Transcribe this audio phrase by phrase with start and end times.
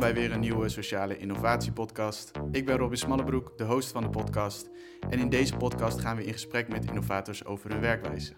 [0.00, 2.30] Bij weer een nieuwe sociale innovatiepodcast.
[2.52, 4.70] Ik ben Robin Smallebroek, de host van de podcast.
[5.10, 8.32] En in deze podcast gaan we in gesprek met innovators over hun werkwijze.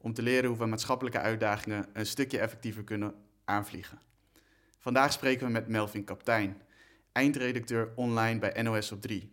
[0.00, 4.00] Om te leren hoe we maatschappelijke uitdagingen een stukje effectiever kunnen aanvliegen.
[4.78, 6.62] Vandaag spreken we met Melvin Kaptein,
[7.12, 9.32] eindredacteur online bij NOS op 3.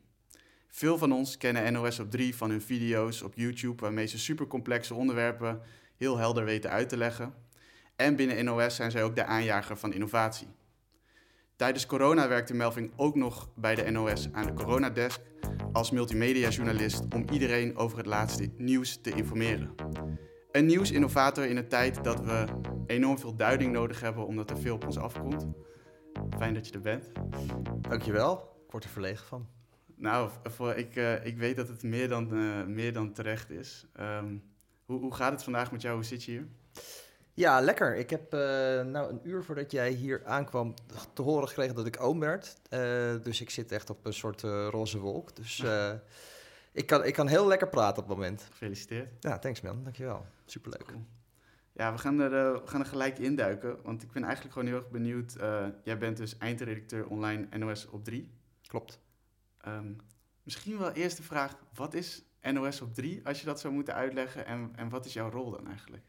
[0.68, 4.94] Veel van ons kennen NOS op 3 van hun video's op YouTube, waarmee ze supercomplexe
[4.94, 5.62] onderwerpen
[5.96, 7.34] heel helder weten uit te leggen.
[7.96, 10.48] En binnen NOS zijn zij ook de aanjager van innovatie.
[11.57, 15.21] Tijdens corona werkte Melvin ook nog bij de NOS aan de coronadesk
[15.71, 19.75] als multimedia-journalist om iedereen over het laatste nieuws te informeren.
[20.51, 22.45] Een nieuwsinnovator in een tijd dat we
[22.88, 25.48] enorm veel duiding nodig hebben omdat er veel op ons afkomt.
[26.37, 27.12] Fijn dat je er bent.
[27.82, 28.34] Dankjewel,
[28.65, 29.48] ik word er verlegen van.
[29.95, 33.87] Nou, voor, ik, uh, ik weet dat het meer dan, uh, meer dan terecht is.
[33.99, 34.43] Um,
[34.85, 35.95] hoe, hoe gaat het vandaag met jou?
[35.95, 36.48] Hoe zit je hier?
[37.38, 37.96] Ja, lekker.
[37.96, 38.40] Ik heb uh,
[38.82, 40.74] nou een uur voordat jij hier aankwam
[41.13, 42.55] te horen gekregen dat ik oom werd.
[42.70, 42.79] Uh,
[43.24, 45.35] dus ik zit echt op een soort uh, roze wolk.
[45.35, 45.63] Dus
[46.71, 48.48] ik, kan, ik kan heel lekker praten op het moment.
[48.49, 49.10] Gefeliciteerd.
[49.20, 49.84] Ja, thanks man.
[49.84, 50.26] Dankjewel.
[50.46, 50.85] Superleuk.
[50.85, 51.05] Cool.
[51.74, 53.77] Ja, we gaan, er, we gaan er gelijk induiken.
[53.84, 55.35] Want ik ben eigenlijk gewoon heel erg benieuwd.
[55.84, 58.32] jij bent dus eindredacteur online NOS op 3.
[58.68, 58.99] Klopt.
[59.68, 59.98] Um,
[60.44, 63.94] misschien wel eerst de vraag, wat is NOS op 3 als je dat zou moeten
[63.94, 64.46] uitleggen?
[64.46, 66.03] En, en wat is jouw rol dan eigenlijk?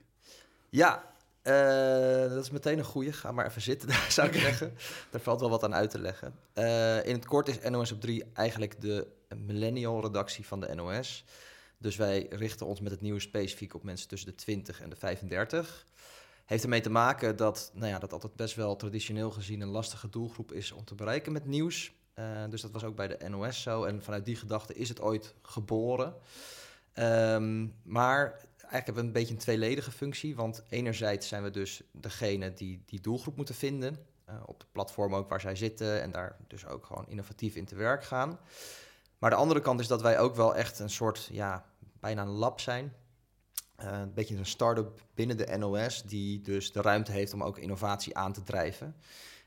[0.71, 3.13] Ja, uh, dat is meteen een goeie.
[3.13, 4.75] Ga maar even zitten, daar zou ik zeggen.
[5.11, 6.35] Daar valt wel wat aan uit te leggen.
[6.55, 11.25] Uh, in het kort is NOS op 3 eigenlijk de millennial-redactie van de NOS.
[11.79, 14.97] Dus wij richten ons met het nieuws specifiek op mensen tussen de 20 en de
[14.97, 15.87] 35.
[16.45, 20.09] Heeft ermee te maken dat, nou ja, dat altijd best wel traditioneel gezien een lastige
[20.09, 21.93] doelgroep is om te bereiken met nieuws.
[22.15, 23.85] Uh, dus dat was ook bij de NOS zo.
[23.85, 26.15] En vanuit die gedachte is het ooit geboren.
[26.95, 30.37] Um, maar eigenlijk hebben we een beetje een tweeledige functie.
[30.37, 33.99] Want enerzijds zijn we dus degene die die doelgroep moeten vinden.
[34.29, 36.03] Uh, op de platform ook waar zij zitten.
[36.03, 38.39] En daar dus ook gewoon innovatief in te werk gaan.
[39.19, 41.65] Maar de andere kant is dat wij ook wel echt een soort, ja,
[42.01, 42.93] bijna een lab zijn.
[43.81, 47.59] Uh, een beetje een start-up binnen de NOS, die dus de ruimte heeft om ook
[47.59, 48.97] innovatie aan te drijven.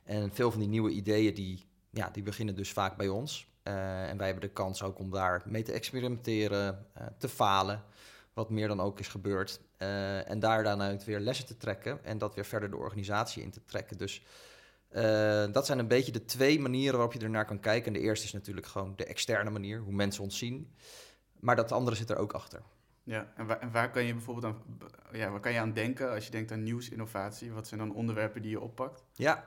[0.03, 3.47] En veel van die nieuwe ideeën, die, ja, die beginnen dus vaak bij ons.
[3.63, 6.85] Uh, en wij hebben de kans ook om daar mee te experimenteren,
[7.17, 7.83] te falen
[8.33, 9.61] wat meer dan ook is gebeurd.
[9.77, 13.51] Uh, en daar daaruit weer lessen te trekken en dat weer verder de organisatie in
[13.51, 13.97] te trekken.
[13.97, 14.23] Dus
[14.91, 17.87] uh, dat zijn een beetje de twee manieren waarop je ernaar kan kijken.
[17.87, 20.75] En de eerste is natuurlijk gewoon de externe manier, hoe mensen ons zien.
[21.39, 22.61] Maar dat andere zit er ook achter.
[23.03, 24.63] Ja, en waar, en waar kan je bijvoorbeeld aan,
[25.11, 27.51] ja, waar kan je aan denken als je denkt aan nieuwsinnovatie?
[27.51, 29.03] Wat zijn dan onderwerpen die je oppakt?
[29.13, 29.45] Ja,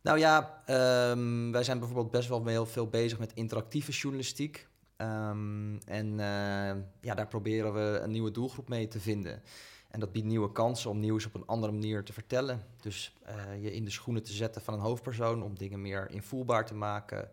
[0.00, 0.62] nou ja,
[1.10, 4.68] um, wij zijn bijvoorbeeld best wel heel veel bezig met interactieve journalistiek.
[4.98, 9.42] Um, en uh, ja, daar proberen we een nieuwe doelgroep mee te vinden.
[9.88, 12.64] En dat biedt nieuwe kansen om nieuws op een andere manier te vertellen.
[12.80, 16.66] Dus uh, je in de schoenen te zetten van een hoofdpersoon om dingen meer invoelbaar
[16.66, 17.30] te maken.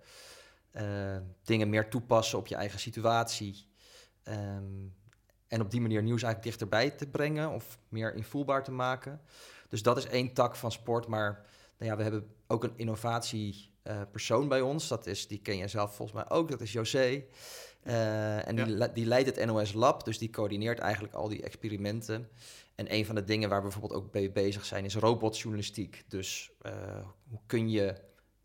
[0.71, 3.67] Uh, dingen meer toepassen op je eigen situatie.
[4.23, 4.93] Um,
[5.47, 9.21] en op die manier nieuws eigenlijk dichterbij te brengen of meer invoelbaar te maken.
[9.69, 11.07] Dus dat is één tak van sport.
[11.07, 11.45] Maar
[11.77, 14.87] nou ja, we hebben ook een innovatie uh, persoon bij ons.
[14.87, 17.23] Dat is, die ken je zelf volgens mij ook, dat is José.
[17.83, 18.65] Uh, en ja.
[18.65, 22.29] die, die leidt het NOS Lab, dus die coördineert eigenlijk al die experimenten.
[22.75, 26.03] En een van de dingen waar we bijvoorbeeld ook mee bezig zijn, is robotjournalistiek.
[26.07, 26.71] Dus uh,
[27.29, 27.95] hoe kun je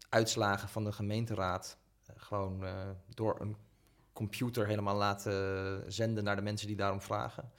[0.09, 1.77] uitslagen van de gemeenteraad
[2.17, 2.65] gewoon
[3.15, 3.57] door een
[4.13, 7.53] computer helemaal laten zenden naar de mensen die daarom vragen.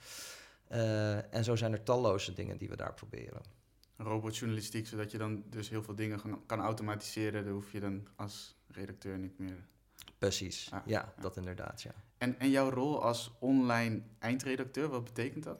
[1.30, 3.59] en zo zijn er talloze dingen die we daar proberen
[4.02, 7.44] robotjournalistiek, zodat je dan dus heel veel dingen kan automatiseren.
[7.44, 9.66] Daar hoef je dan als redacteur niet meer.
[10.18, 11.94] Precies, ah, ja, ja, dat inderdaad, ja.
[12.18, 15.58] En, en jouw rol als online eindredacteur, wat betekent dat?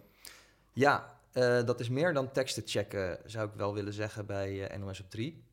[0.73, 4.79] Ja, uh, dat is meer dan teksten checken, zou ik wel willen zeggen, bij uh,
[4.79, 5.45] NOS op 3.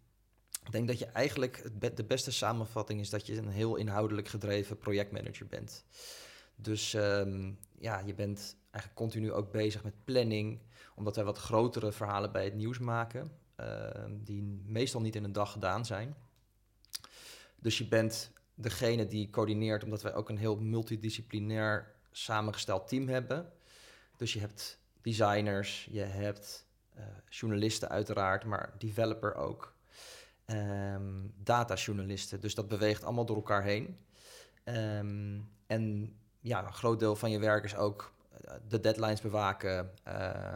[0.64, 4.28] Ik denk dat je eigenlijk, be de beste samenvatting is dat je een heel inhoudelijk
[4.28, 5.86] gedreven projectmanager bent.
[6.56, 10.60] Dus um, ja, je bent eigenlijk continu ook bezig met planning,
[10.98, 15.32] omdat wij wat grotere verhalen bij het nieuws maken, uh, die meestal niet in een
[15.32, 16.16] dag gedaan zijn.
[17.56, 23.52] Dus je bent degene die coördineert, omdat wij ook een heel multidisciplinair samengesteld team hebben.
[24.16, 26.66] Dus je hebt designers, je hebt
[26.98, 29.76] uh, journalisten uiteraard, maar developer ook.
[30.46, 33.98] Um, datajournalisten, dus dat beweegt allemaal door elkaar heen.
[34.64, 38.17] Um, en ja, een groot deel van je werk is ook eh,
[38.68, 39.92] de deadlines bewaken,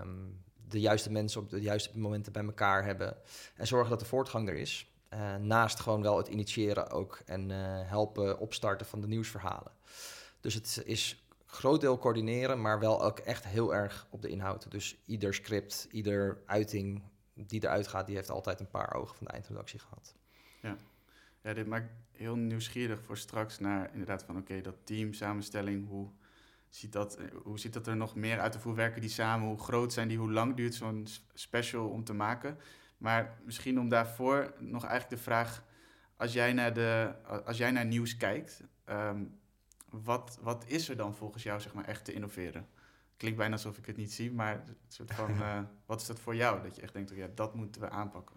[0.01, 3.17] um, de juiste mensen op de juiste momenten bij elkaar hebben
[3.55, 4.89] en zorgen dat de voortgang er is.
[5.13, 7.57] Uh, naast gewoon wel het initiëren ook en uh,
[7.89, 9.71] helpen opstarten van de nieuwsverhalen.
[10.39, 14.71] Dus het is groot deel coördineren, maar wel ook echt heel erg op de inhoud.
[14.71, 17.03] Dus ieder script, ieder uiting
[17.33, 20.15] die eruit gaat, die heeft altijd een paar ogen van de eindredactie gehad.
[21.41, 26.09] Ja, dit maakt heel nieuwsgierig voor straks naar inderdaad van oké, dat team, samenstelling, hoe
[26.75, 29.47] ziet, dat, eh, hoe ziet dat er nog meer uit of hoe werken die samen,
[29.47, 32.57] hoe groot zijn die, hoe lang duurt zo'n special om te maken.
[32.97, 35.63] Maar misschien om daarvoor nog eigenlijk de vraag,
[36.15, 37.13] als jij naar, de,
[37.45, 39.23] als jij naar nieuws kijkt, ehm,
[39.89, 42.67] wat, wat is er dan volgens jou zeg maar, echt te innoveren?
[43.17, 46.35] Klinkt bijna alsof ik het niet zie, maar soort van, uh, wat is dat voor
[46.35, 46.61] jou?
[46.61, 48.35] Dat je echt denkt, ja, dat moeten we aanpakken.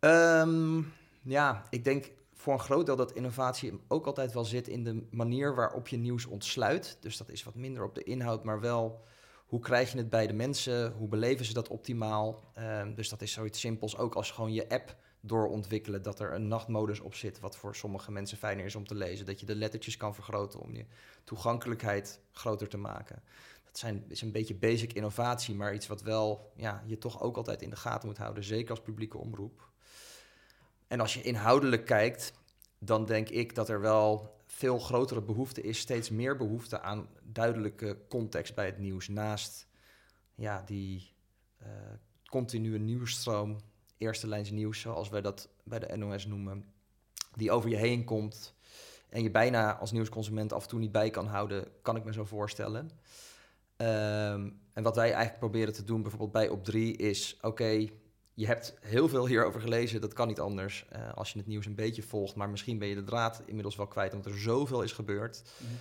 [0.00, 0.92] Um,
[1.22, 2.10] ja, ik denk
[2.46, 5.96] voor een groot deel dat innovatie ook altijd wel zit in de manier waarop je
[5.96, 6.96] nieuws ontsluit.
[7.00, 9.04] Dus dat is wat minder op de inhoud, maar wel
[9.46, 10.92] hoe krijg je het bij de mensen?
[10.92, 12.52] Hoe beleven ze dat optimaal?
[12.58, 16.02] Um, dus dat is zoiets simpels ook als gewoon je app doorontwikkelen.
[16.02, 19.26] Dat er een nachtmodus op zit, wat voor sommige mensen fijner is om te lezen.
[19.26, 20.84] Dat je de lettertjes kan vergroten om je
[21.24, 23.22] toegankelijkheid groter te maken.
[23.64, 27.36] Dat zijn, is een beetje basic innovatie, maar iets wat wel ja, je toch ook
[27.36, 28.44] altijd in de gaten moet houden.
[28.44, 29.74] Zeker als publieke omroep.
[30.88, 32.32] En als je inhoudelijk kijkt,
[32.78, 37.98] dan denk ik dat er wel veel grotere behoefte is, steeds meer behoefte aan duidelijke
[38.08, 39.08] context bij het nieuws.
[39.08, 39.66] Naast
[40.34, 41.14] ja, die
[41.62, 41.68] uh,
[42.26, 43.56] continue nieuwsstroom,
[43.98, 46.64] eerste lijns nieuws, zoals wij dat bij de NOS noemen,
[47.34, 48.54] die over je heen komt
[49.08, 52.12] en je bijna als nieuwsconsument af en toe niet bij kan houden, kan ik me
[52.12, 52.90] zo voorstellen.
[53.76, 57.88] Um, en wat wij eigenlijk proberen te doen, bijvoorbeeld bij op 3, is: oké,
[58.36, 61.66] je hebt heel veel hierover gelezen, dat kan niet anders uh, als je het nieuws
[61.66, 62.34] een beetje volgt.
[62.34, 65.42] Maar misschien ben je de draad inmiddels wel kwijt, omdat er zoveel is gebeurd.
[65.58, 65.76] Mm -hmm.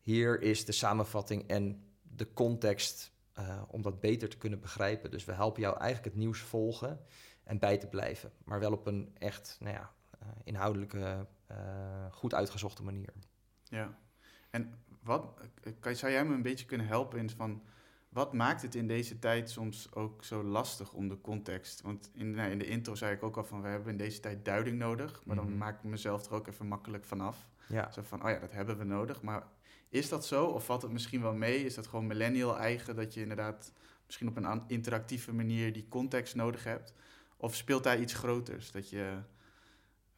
[0.00, 5.10] Hier is de samenvatting en de context uh, om dat beter te kunnen begrijpen.
[5.10, 7.00] Dus we helpen jou eigenlijk het nieuws volgen
[7.44, 8.32] en bij te blijven.
[8.44, 11.26] Maar wel op een echt nou ja, uh, inhoudelijke,
[12.10, 13.12] goed uitgezochte manier.
[13.64, 13.98] Ja,
[14.50, 15.40] en wat,
[15.80, 17.62] kan, zou jij me een beetje kunnen helpen in van
[18.08, 21.80] wat maakt het in deze tijd soms ook zo lastig om de context?
[21.80, 24.20] Want in, nou, in de intro zei ik ook al van we hebben in deze
[24.20, 25.22] tijd duiding nodig.
[25.24, 25.56] Maar dan Mhm.
[25.56, 27.48] maak ik mezelf er ook even makkelijk vanaf.
[27.66, 27.90] Ja.
[27.92, 29.22] Zo van, oh ja, dat hebben we nodig.
[29.22, 29.42] Maar
[29.88, 30.44] is dat zo?
[30.46, 31.64] Of valt het misschien wel mee?
[31.64, 33.72] Is dat gewoon millennial eigen dat je inderdaad
[34.06, 36.92] misschien op een interactieve manier die context nodig hebt?
[37.36, 38.70] Of speelt daar iets groters?
[38.70, 39.18] Dat je.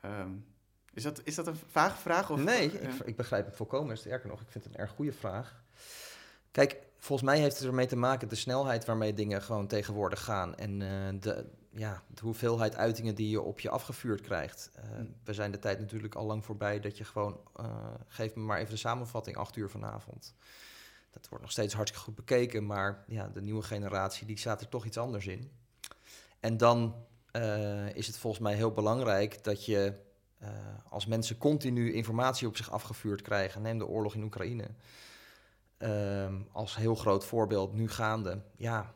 [0.00, 0.30] ehm,
[0.92, 2.30] is, dat, is dat een vage vraag?
[2.30, 3.98] Of, nee, ik, ik begrijp het volkomen.
[3.98, 5.64] Sterker nog, ik vind het een erg goede vraag.
[6.50, 10.54] Kijk, volgens mij heeft het ermee te maken de snelheid waarmee dingen gewoon tegenwoordig gaan.
[10.54, 14.70] En eh, de, ja, de hoeveelheid uitingen die je op je afgevuurd krijgt.
[14.74, 15.06] Eh, Hm.
[15.24, 17.40] We zijn de tijd natuurlijk al lang voorbij dat je gewoon...
[17.56, 17.64] eh,
[18.08, 20.34] geef me maar even de samenvatting, acht uur vanavond.
[21.10, 24.68] Dat wordt nog steeds hartstikke goed bekeken, maar ja, de nieuwe generatie die staat er
[24.68, 25.50] toch iets anders in.
[26.40, 26.94] En dan
[27.94, 29.92] is het volgens mij heel belangrijk dat je
[30.88, 34.68] als mensen continu informatie op zich afgevuurd krijgen, neem de oorlog in Oekraïne
[35.80, 38.42] ehm, als heel groot voorbeeld, nu gaande.
[38.56, 38.94] Ja,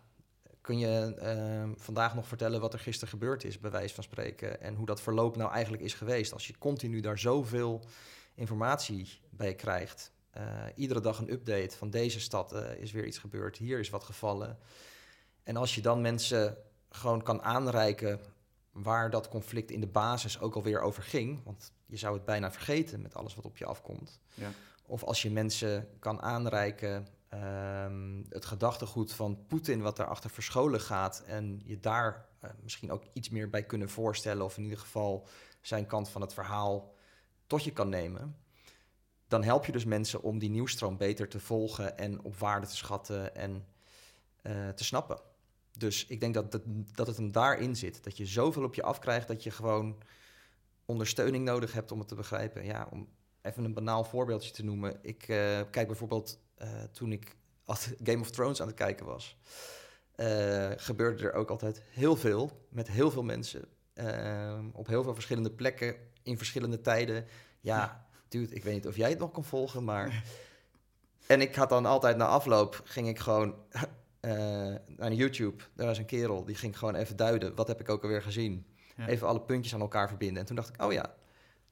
[0.60, 4.60] kun je ehm, vandaag nog vertellen wat er gisteren gebeurd is, bij wijze van spreken,
[4.60, 6.32] en hoe dat verloop nou eigenlijk is geweest?
[6.32, 7.84] Als je continu daar zoveel
[8.34, 10.44] informatie bij krijgt, eh,
[10.74, 14.04] iedere dag een update van deze stad eh, is weer iets gebeurd, hier is wat
[14.04, 14.58] gevallen.
[15.42, 16.56] En als je dan mensen
[16.88, 18.20] gewoon kan aanreiken
[18.70, 22.52] waar dat conflict in de basis ook alweer over ging, want je zou het bijna
[22.52, 24.20] vergeten met alles wat op je afkomt.
[24.34, 24.50] Ja.
[24.86, 31.22] Of als je mensen kan aanreiken ehm, het gedachtegoed van Poetin wat daarachter verscholen gaat
[31.26, 35.26] en je daar eh, misschien ook iets meer bij kunnen voorstellen of in ieder geval
[35.60, 36.94] zijn kant van het verhaal
[37.46, 38.36] tot je kan nemen,
[39.28, 42.76] dan help je dus mensen om die nieuwstroom beter te volgen en op waarde te
[42.76, 43.66] schatten en
[44.42, 45.20] eh, te snappen.
[45.78, 46.62] Dus ik denk dat, dat,
[46.92, 48.04] dat het hem daarin zit.
[48.04, 50.02] Dat je zoveel op je afkrijgt dat je gewoon
[50.84, 52.64] ondersteuning nodig hebt om het te begrijpen.
[52.64, 53.08] Ja, om
[53.44, 54.98] even een banaal voorbeeldje te noemen.
[55.02, 57.36] Ik eh, kijk bijvoorbeeld eh, toen ik
[58.04, 59.36] Game of Thrones aan het kijken was.
[60.14, 63.64] eh, gebeurde er ook altijd heel veel met heel veel mensen.
[64.72, 67.26] op heel veel verschillende plekken in verschillende tijden.
[67.60, 70.12] Ja, dude, ik weet niet of jij het nog kan volgen, maar...
[71.26, 73.54] En ik had dan altijd na afloop, ging ik gewoon
[74.96, 75.62] naar YouTube.
[75.74, 77.54] Daar was een kerel, die ging gewoon even duiden.
[77.54, 78.66] Wat heb ik ook alweer gezien?
[78.96, 79.08] Ja.
[79.08, 80.38] Even alle puntjes aan elkaar verbinden.
[80.38, 81.14] En toen dacht ik, oh ja,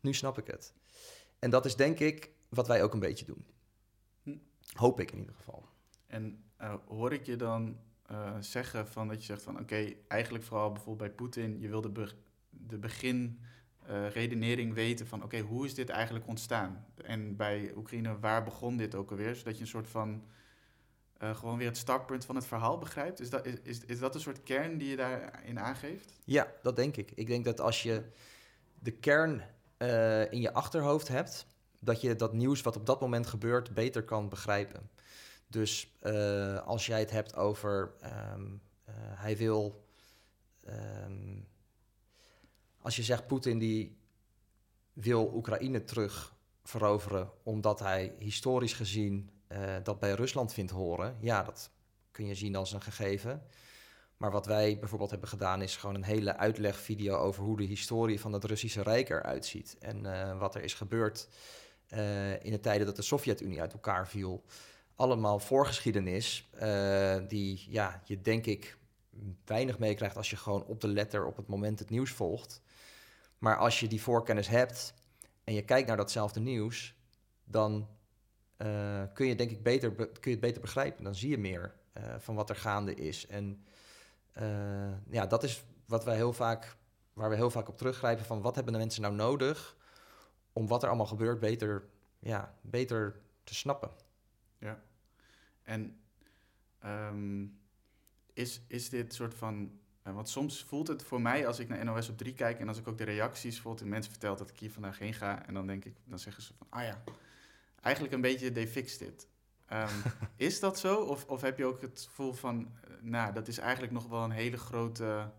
[0.00, 0.72] nu snap ik het.
[1.42, 3.44] En dat is denk ik wat wij ook een beetje doen.
[4.22, 4.36] Hm.
[4.72, 5.68] Hoop ik in ieder geval.
[6.06, 10.44] En eh, hoor ik je dan eh, zeggen van dat je zegt van oké, eigenlijk
[10.44, 12.14] vooral bijvoorbeeld bij Poetin, je wil de, be-
[12.50, 13.40] de begin
[13.86, 16.86] eh, weten van oké, hoe is dit eigenlijk ontstaan?
[16.96, 19.36] En bij Oekraïne, waar begon dit ook alweer?
[19.36, 20.24] Zodat je een soort van
[21.18, 23.20] gewoon weer het startpunt van het verhaal begrijpt.
[23.20, 26.12] Is dat, is, is, is dat een soort kern die je daarin aangeeft?
[26.24, 27.10] Ja, dat denk ik.
[27.14, 28.02] Ik denk dat als je
[28.78, 29.42] de kern
[29.82, 31.46] eh, in je achterhoofd hebt,
[31.80, 34.90] dat je dat nieuws wat op dat moment gebeurt beter kan begrijpen.
[35.46, 38.46] Dus eh, als jij het hebt over ehm,
[38.84, 39.84] eh, hij wil.
[40.64, 41.40] ehm,
[42.78, 43.96] als je zegt Poetin die
[44.92, 46.34] wil Oekraïne terug
[46.64, 49.30] veroveren omdat hij historisch gezien
[49.82, 51.70] dat bij Rusland vindt horen, ja, dat
[52.10, 53.42] kun je zien als een gegeven.
[54.22, 58.20] Maar wat wij bijvoorbeeld hebben gedaan is gewoon een hele uitlegvideo over hoe de historie
[58.20, 61.28] van het Russische Rijk eruit ziet en uh, wat er is gebeurd
[61.88, 64.44] uh, in de tijden dat de Sovjet-Unie uit elkaar viel.
[64.96, 66.50] Allemaal voorgeschiedenis
[67.28, 68.78] die ja, je denk ik
[69.44, 72.62] weinig meekrijgt als je gewoon op de letter op het moment het nieuws volgt.
[73.38, 74.94] Maar als je die voorkennis hebt
[75.44, 76.94] en je kijkt naar datzelfde nieuws,
[77.44, 77.88] dan
[79.12, 81.04] kun je denk ik beter, kun je het beter begrijpen.
[81.04, 81.74] Dan zie je meer
[82.18, 83.26] van wat er gaande is.
[83.26, 83.64] En
[85.10, 86.76] ja, dat is wat wij heel vaak,
[87.12, 89.76] waar we heel vaak op teruggrijpen van wat hebben de mensen nou nodig
[90.52, 93.90] om wat er allemaal gebeurt beter, ja, beter te snappen.
[94.58, 94.82] Ja,
[95.62, 96.00] en
[96.84, 97.60] um,
[98.32, 101.84] is, is dit soort van uh, want soms voelt het voor mij, als ik naar
[101.84, 104.58] NOS op 3 kijk en als ik ook de reacties bijvoorbeeld mensen vertel dat ik
[104.58, 107.02] hier vandaag heen ga, en dan denk ik, dan zeggen ze van, ah ja,
[107.80, 109.26] eigenlijk een beetje they fixed it.
[109.72, 110.96] Um, is dat zo?
[110.96, 114.24] Of, of heb je ook het gevoel van, uh, nou, dat is eigenlijk nog wel
[114.24, 115.30] een hele grote,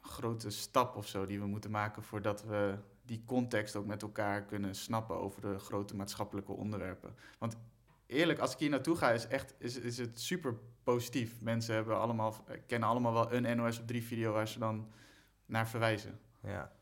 [0.00, 4.44] grote stap of zo die we moeten maken voordat we die context ook met elkaar
[4.44, 7.14] kunnen snappen over de grote maatschappelijke onderwerpen.
[7.38, 7.56] Want
[8.06, 11.40] eerlijk, als ik hier naartoe ga, is, echt, is, is het super positief.
[11.40, 14.92] Mensen hebben allemaal, kennen allemaal wel een NOS op 3 video waar ze dan
[15.46, 16.20] naar verwijzen.
[16.42, 16.72] Ja.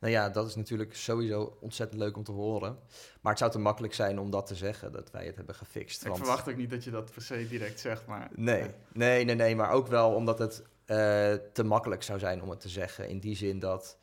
[0.00, 2.78] Nou ja, dat is natuurlijk sowieso ontzettend leuk om te horen.
[3.20, 6.00] Maar het zou te makkelijk zijn om dat te zeggen, dat wij het hebben gefixt.
[6.00, 6.18] Ik want...
[6.18, 8.30] verwacht ook niet dat je dat per se direct zegt, maar...
[8.34, 10.96] Nee, nee, nee, nee, maar ook wel omdat het uh,
[11.52, 13.08] te makkelijk zou zijn om het te zeggen.
[13.08, 13.98] In die zin dat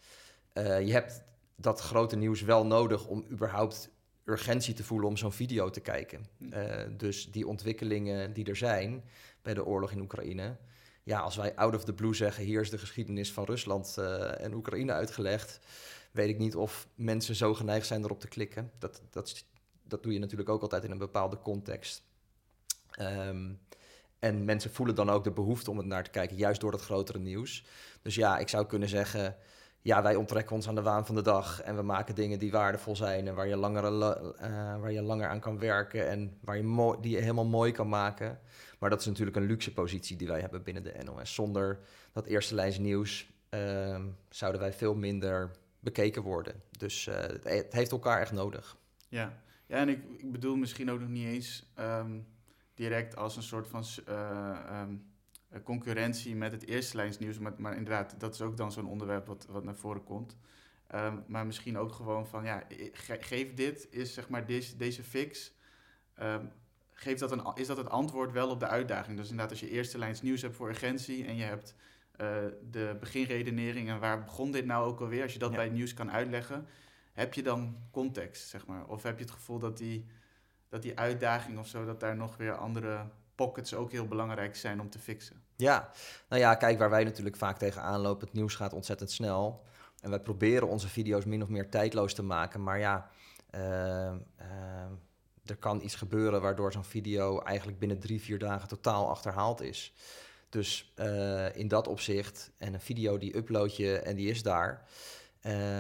[0.54, 1.24] uh, je hebt
[1.56, 3.90] dat grote nieuws wel nodig om überhaupt
[4.26, 6.26] urgentie te voelen om zo'n video te kijken.
[6.40, 9.04] Uh, dus die ontwikkelingen die er zijn
[9.42, 10.58] bij de oorlog in Oekraïne.
[11.08, 14.44] Ja, als wij out of the blue zeggen: hier is de geschiedenis van Rusland uh,
[14.44, 15.60] en Oekraïne uitgelegd.
[16.12, 18.72] Weet ik niet of mensen zo geneigd zijn erop te klikken.
[18.80, 19.46] Dat, dat,
[19.84, 22.04] dat doe je natuurlijk ook altijd in een bepaalde context.
[23.00, 23.60] Um,
[24.20, 26.82] en mensen voelen dan ook de behoefte om het naar te kijken, juist door dat
[26.82, 27.66] grotere nieuws.
[28.02, 29.36] Dus ja, ik zou kunnen zeggen
[29.82, 32.52] ja, wij onttrekken ons aan de waan van de dag en we maken dingen die
[32.52, 36.58] waardevol zijn en waar je langer, uh, waar je langer aan kan werken en waar
[36.58, 38.40] je die je helemaal mooi kan maken.
[38.78, 41.34] Maar dat is natuurlijk een luxe positie die wij hebben binnen de NOS.
[41.34, 41.80] Zonder
[42.12, 46.62] dat eerste lijns nieuws uh, zouden wij veel minder bekeken worden.
[46.78, 48.78] Dus uh, het heeft elkaar echt nodig.
[49.08, 52.28] Ja, ja en ik, ik bedoel misschien ook nog niet eens um,
[52.74, 53.86] direct als een soort van...
[54.06, 57.40] Eh, concurrentie met het eerste lijnsnieuws.
[57.40, 60.38] Maar, maar inderdaad, dat is ook dan zo'n onderwerp wat, wat naar voren komt.
[61.28, 62.64] Maar misschien ook gewoon van, ja,
[63.20, 65.54] geef dit, is zeg maar deze, deze fix.
[67.00, 69.18] Geeft dat een, is dat het antwoord wel op de uitdaging?
[69.18, 71.76] Dus inderdaad, als je eerste lijns nieuws hebt voor urgentie en je hebt
[72.22, 72.28] uh,
[72.72, 75.56] de beginredenering en waar begon dit nou ook alweer, als je dat ja.
[75.56, 76.68] bij het nieuws kan uitleggen,
[77.14, 78.86] heb je dan context, zeg maar?
[78.86, 80.06] Of heb je het gevoel dat die,
[80.70, 84.82] dat die uitdaging of zo, dat daar nog weer andere pockets ook heel belangrijk zijn
[84.82, 85.42] om te fixen.
[85.56, 85.90] Ja,
[86.30, 88.28] nou ja, kijk waar wij natuurlijk vaak tegenaan lopen.
[88.28, 89.64] Het nieuws gaat ontzettend snel.
[90.02, 92.64] En wij proberen onze video's min of meer tijdloos te maken.
[92.64, 93.10] Maar ja,
[93.56, 94.86] uh, uh,
[95.50, 99.94] er kan iets gebeuren waardoor zo'n video eigenlijk binnen drie, vier dagen totaal achterhaald is.
[100.50, 104.88] Dus uh, in dat opzicht, en een video die upload je en die is daar.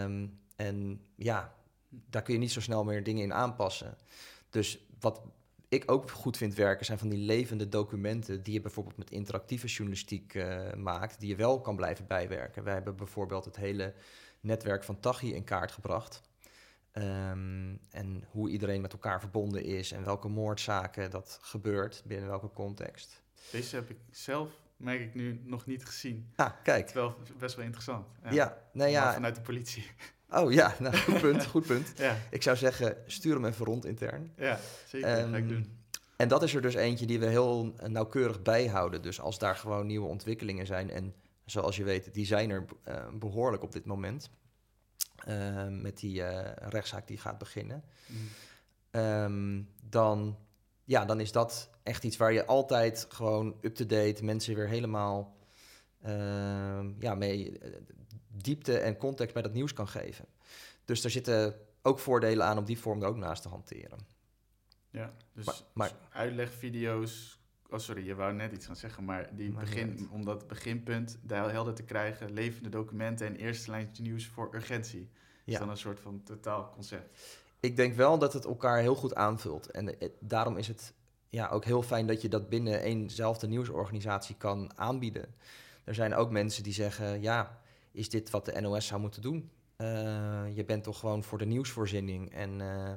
[0.01, 1.53] Um, en ja,
[1.89, 3.97] daar kun je niet zo snel meer dingen in aanpassen.
[4.49, 5.21] Dus wat
[5.69, 9.67] ik ook goed vind werken zijn van die levende documenten die je bijvoorbeeld met interactieve
[9.67, 12.63] journalistiek uh, maakt, die je wel kan blijven bijwerken.
[12.63, 13.93] Wij hebben bijvoorbeeld het hele
[14.39, 16.21] netwerk van Tachi in kaart gebracht.
[16.97, 22.49] Um, en hoe iedereen met elkaar verbonden is en welke moordzaken dat gebeurt, binnen welke
[22.53, 23.21] context.
[23.51, 26.31] Deze heb ik zelf, merk ik nu, nog niet gezien.
[26.35, 26.85] Ah, kijk.
[26.85, 28.07] Terwijl best wel interessant.
[28.29, 29.13] Ja, ja ja.
[29.13, 29.85] vanuit de politie.
[30.29, 31.93] Oh ja, nou, goed punt, goed punt.
[31.95, 32.17] ja.
[32.29, 34.31] Ik zou zeggen, stuur hem even rond intern.
[34.35, 35.77] Ja, zeker, um, ga ik doen.
[36.15, 39.01] En dat is er dus eentje die we heel nauwkeurig bijhouden.
[39.01, 41.13] Dus als daar gewoon nieuwe ontwikkelingen zijn, en
[41.45, 44.29] zoals je weet, die zijn er uh, behoorlijk op dit moment.
[45.27, 47.83] Uh, met die uh, rechtszaak die gaat beginnen.
[48.07, 48.27] Mm.
[49.01, 50.37] Um, dan,
[50.83, 55.37] ja, dan is dat echt iets waar je altijd gewoon up-to-date mensen weer helemaal
[56.01, 57.59] ehm, ja, mee
[58.27, 60.25] diepte en context bij dat nieuws kan geven.
[60.85, 63.99] Dus er zitten ook voordelen aan om die vorm er ook naast te hanteren.
[64.89, 67.39] Ja, dus maar, maar uitlegvideo's.
[67.69, 71.51] Oh, sorry, je wou net iets gaan zeggen, maar die begin, om dat beginpunt daar
[71.51, 75.09] helder te krijgen, levende documenten en eerste lijntje nieuws voor urgentie.
[75.43, 75.53] Ja.
[75.53, 77.19] Is dan een soort van totaal concept.
[77.59, 79.71] Ik denk wel dat het elkaar heel goed aanvult.
[79.71, 80.93] En het, daarom is het
[81.29, 85.35] ja, ook heel fijn dat je dat binnen eenzelfde nieuwsorganisatie kan aanbieden.
[85.83, 89.51] Er zijn ook mensen die zeggen, ja, is dit wat de NOS zou moeten doen?
[89.75, 92.93] Eh, je bent toch gewoon voor de nieuwsvoorziening en eh,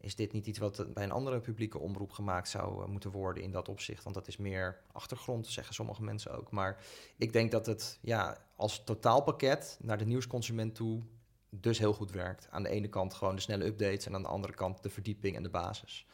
[0.00, 3.50] is dit niet iets wat bij een andere publieke omroep gemaakt zou moeten worden in
[3.50, 4.02] dat opzicht?
[4.02, 6.50] Want dat is meer achtergrond, zeggen sommige mensen ook.
[6.50, 6.82] Maar
[7.16, 11.02] ik denk dat het ja, als totaalpakket naar de nieuwsconsument toe
[11.50, 12.48] dus heel goed werkt.
[12.50, 15.36] Aan de ene kant gewoon de snelle updates en aan de andere kant de verdieping
[15.36, 16.06] en de basis.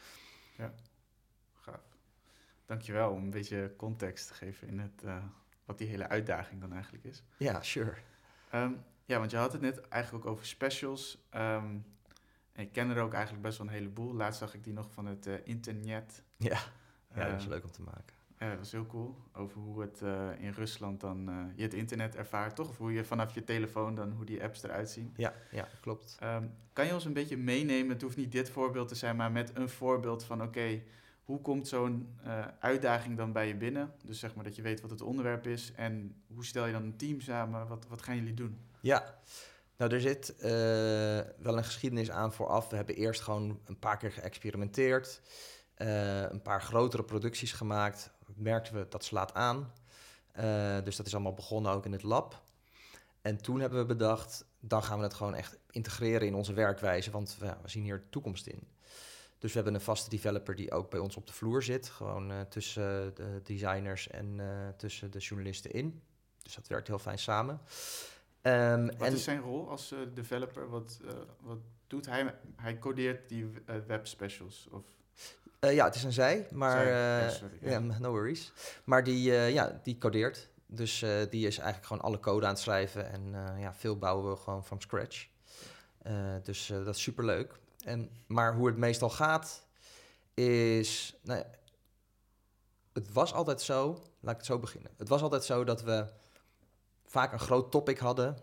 [0.56, 0.74] Ja,
[1.54, 1.96] gaaf.
[2.66, 5.24] Dankjewel om een beetje context te geven in het, uh,
[5.64, 7.22] wat die hele uitdaging dan eigenlijk is.
[7.36, 7.94] Ja, sure.
[8.54, 11.18] Um, ja, want je had het net eigenlijk ook over specials.
[11.34, 11.84] Um,
[12.56, 14.14] en ik ken er ook eigenlijk best wel een heleboel.
[14.14, 16.22] Laatst zag ik die nog van het uh, internet.
[16.36, 16.58] Ja,
[17.14, 18.14] ja dat is leuk om te maken.
[18.38, 19.16] Ja, dat was heel cool.
[19.32, 22.68] Over hoe het uh, in Rusland dan uh, je het internet ervaart, toch?
[22.68, 25.14] Of hoe je vanaf je telefoon dan hoe die apps eruit zien.
[25.16, 26.18] Ja, ja klopt.
[26.22, 27.92] Um, kan je ons een beetje meenemen?
[27.92, 30.82] Het hoeft niet dit voorbeeld te zijn, maar met een voorbeeld van oké,
[31.24, 33.92] hoe komt zo'n uh, uitdaging dan bij je binnen?
[34.04, 36.82] Dus zeg maar dat je weet wat het onderwerp is en hoe stel je dan
[36.82, 37.68] een team samen?
[37.68, 38.60] Wat, wat gaan jullie doen?
[38.80, 39.18] Ja,
[39.76, 40.34] nou er zit
[41.38, 42.68] wel een geschiedenis aan vooraf.
[42.68, 45.20] We hebben eerst gewoon een paar keer geëxperimenteerd.
[45.76, 49.72] een paar grotere producties gemaakt merkten we dat slaat aan.
[50.38, 52.42] Uh, dus dat is allemaal begonnen ook in het lab.
[53.22, 57.10] En toen hebben we bedacht, dan gaan we het gewoon echt integreren in onze werkwijze,
[57.10, 58.68] want we, zien hier toekomst in.
[59.38, 62.32] Dus we hebben een vaste developer die ook bij ons op de vloer zit, gewoon
[62.48, 64.40] tussen de designers en
[64.76, 66.02] tussen de journalisten in.
[66.42, 67.60] Dus dat werkt heel fijn samen.
[68.46, 70.68] Um, wat en, is zijn rol als developer?
[70.68, 71.00] Wat,
[71.40, 72.34] wat doet hij?
[72.56, 73.50] Hij codeert die
[73.86, 74.68] webspecials?
[74.70, 74.82] Of?
[75.60, 77.26] Uh, ja, het is een zij, maar zij.
[77.26, 77.68] Uh, sorry, ja.
[77.68, 78.52] yeah, no worries.
[78.84, 80.48] Maar die, uh, ja, die codeert.
[80.66, 80.98] Dus
[81.30, 83.12] die is eigenlijk gewoon alle code aan het schrijven.
[83.12, 85.28] En ja, veel bouwen we gewoon from scratch.
[86.42, 87.58] dus dat is super leuk.
[87.84, 89.66] En, maar hoe het meestal gaat,
[90.34, 91.18] is.
[91.22, 91.42] Nou
[92.96, 93.86] het was altijd zo,
[94.20, 94.90] laat ik het zo beginnen.
[94.96, 96.06] Het was altijd zo dat we
[97.16, 98.36] vaak een groot topic hadden.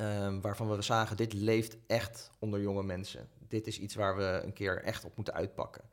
[0.00, 4.40] Um, waarvan we zagen, dit leeft echt onder jonge mensen dit is iets waar we
[4.44, 5.84] een keer echt op moeten uitpakken.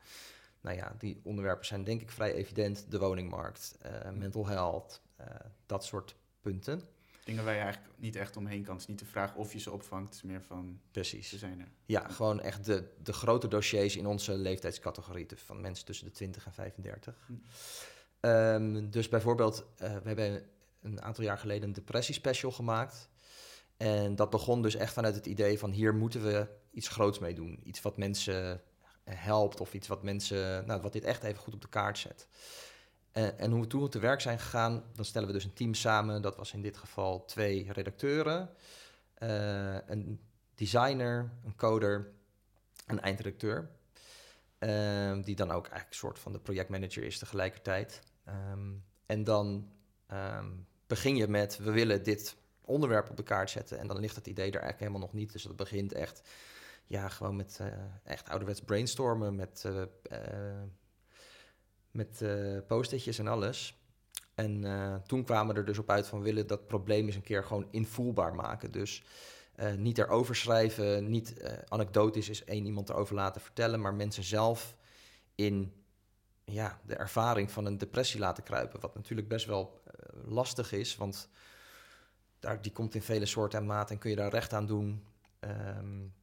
[0.62, 2.86] Nou ja, die onderwerpen zijn denk ik vrij evident.
[2.90, 5.26] De woningmarkt, uh, mental health, uh,
[5.66, 6.82] dat soort punten.
[7.24, 8.74] Dingen waar je eigenlijk niet echt omheen kan.
[8.74, 10.80] Het is niet de vraag of je ze opvangt, het is meer van...
[10.92, 11.30] Precies.
[11.30, 11.68] Ze zijn er.
[11.86, 15.28] Ja, gewoon echt de, de grote dossiers in onze leeftijdscategorie.
[15.36, 17.28] Van mensen tussen de 20 en 35.
[17.28, 17.34] Hm.
[18.30, 20.50] Um, dus bijvoorbeeld, uh, we hebben
[20.82, 23.10] een aantal jaar geleden een depressiespecial gemaakt.
[23.78, 27.34] En dat begon dus echt vanuit het idee van hier moeten we iets groots mee
[27.34, 27.60] doen.
[27.64, 28.62] Iets wat mensen
[29.04, 32.28] helpt of iets wat mensen, nou, wat dit echt even goed op de kaart zet.
[33.12, 35.74] En, en hoe we toen te werk zijn gegaan, dan stellen we dus een team
[35.74, 36.22] samen.
[36.22, 38.50] Dat was in dit geval twee redacteuren,
[39.20, 40.20] uh, een
[40.56, 42.14] designer, een coder,
[42.86, 43.70] een eindredacteur.
[44.60, 48.02] Uh, die dan ook eigenlijk een soort van de projectmanager is tegelijkertijd.
[48.52, 49.72] Um, en dan
[50.14, 53.80] um, begin je met, we willen dit onderwerp op de kaart zetten.
[53.80, 55.32] En dan ligt het idee er eigenlijk helemaal nog niet.
[55.32, 56.30] Dus dat begint echt,
[56.86, 57.68] ja, gewoon met uh,
[58.04, 59.84] echt ouderwets brainstormen, met, uh,
[61.92, 62.24] met
[62.68, 63.82] post-itjes en alles.
[64.36, 64.64] En
[65.08, 67.68] toen kwamen we er dus op uit van willen dat probleem eens een keer gewoon
[67.72, 68.72] invoelbaar maken.
[68.72, 69.04] Dus
[69.78, 71.34] niet erover schrijven, niet
[71.68, 74.76] anekdotisch is één iemand erover laten vertellen, maar mensen zelf
[75.36, 75.74] in
[76.52, 78.80] ja, de ervaring van een depressie laten kruipen.
[78.80, 79.82] Wat natuurlijk best wel
[80.26, 81.30] lastig is, want
[82.40, 85.04] daar, die komt in vele soorten en maten en kun je daar recht aan doen.
[85.40, 86.14] Um,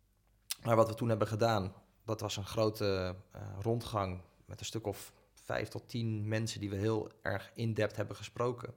[0.63, 1.73] maar wat we toen hebben gedaan,
[2.05, 6.71] dat was een grote uh, rondgang met een stuk of vijf tot tien mensen die
[6.71, 8.75] we heel erg in-depth hebben gesproken.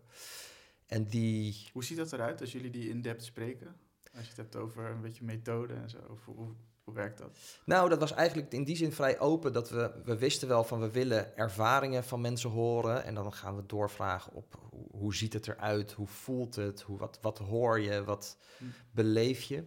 [0.86, 1.70] En die...
[1.74, 3.76] Hoe ziet dat eruit als jullie die in-depth spreken?
[4.14, 6.20] Als je het hebt over een beetje methode en zo.
[6.88, 7.38] Hoe werkt dat?
[7.65, 9.54] Nou, dat was eigenlijk in die zin vrij open.
[9.54, 13.04] Dat we, we wisten wel van we willen ervaringen van mensen horen.
[13.04, 15.91] En dan gaan we doorvragen op hoe, hoe ziet het eruit?
[15.91, 16.82] Hoe voelt het?
[16.82, 18.04] Hoe, wat, wat hoor je?
[18.04, 18.65] Wat hm.
[18.91, 19.63] beleef je?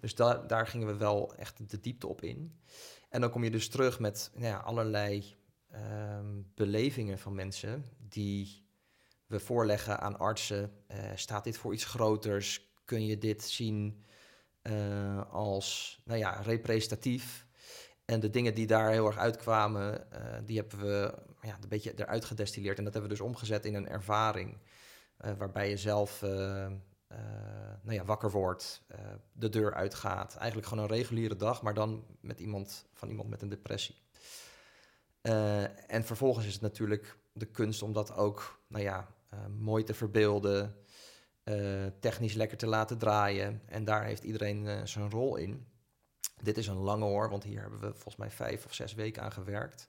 [0.00, 2.60] Dus da daar gingen we wel echt de diepte op in.
[3.08, 5.36] En dan kom je dus terug met nou ja, allerlei
[5.74, 8.66] um, belevingen van mensen die
[9.26, 10.72] we voorleggen aan artsen.
[10.90, 12.72] Uh, staat dit voor iets groters?
[12.84, 14.04] Kun je dit zien
[14.70, 17.46] uh, als nou ja, representatief?
[18.04, 21.92] En de dingen die daar heel erg uitkwamen, uh, die hebben we ja, een beetje
[21.96, 22.78] eruit gedestilleerd.
[22.78, 24.58] En dat hebben we dus omgezet in een ervaring.
[25.38, 26.22] waarbij je zelf
[27.82, 28.82] nou ja, wakker wordt,
[29.32, 30.36] de deur uitgaat.
[30.36, 34.02] Eigenlijk gewoon een reguliere dag, maar dan met iemand, van iemand met een depressie.
[35.86, 39.08] En vervolgens is het natuurlijk de kunst om dat ook nou ja,
[39.58, 40.83] mooi te verbeelden,
[42.00, 43.62] technisch lekker te laten draaien.
[43.66, 45.66] En daar heeft iedereen zijn rol in.
[46.42, 49.22] Dit is een lange hoor, want hier hebben we volgens mij vijf of zes weken
[49.22, 49.88] aan gewerkt.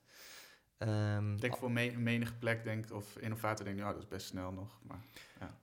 [0.78, 4.28] Ehm, Ik denk voor me menige plek denkt, of innovator denkt, ja, dat is best
[4.28, 4.80] snel nog.
[4.82, 5.00] Maar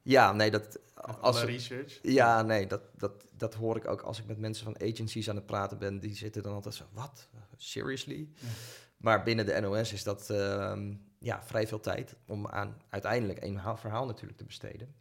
[0.02, 0.78] ja, nee, dat...
[1.20, 1.98] als research.
[2.02, 5.36] ja, nee, dat, dat, dat hoor ik ook als ik met mensen van agencies aan
[5.36, 5.98] het praten ben.
[5.98, 7.28] Die zitten dan altijd zo, wat?
[7.56, 8.28] Seriously?
[8.34, 8.48] Ja.
[8.96, 13.52] Maar binnen de NOS is dat ehm, ja, vrij veel tijd om aan uiteindelijk één
[13.54, 14.94] verhaal, verhaal natuurlijk te besteden.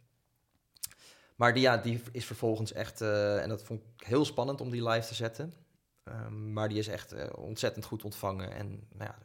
[1.36, 4.70] Maar die, ja, die is vervolgens echt, eh, en dat vond ik heel spannend om
[4.70, 5.54] die live te zetten.
[6.02, 9.18] Ehm, maar die is echt eh, ontzettend goed ontvangen en nou ja,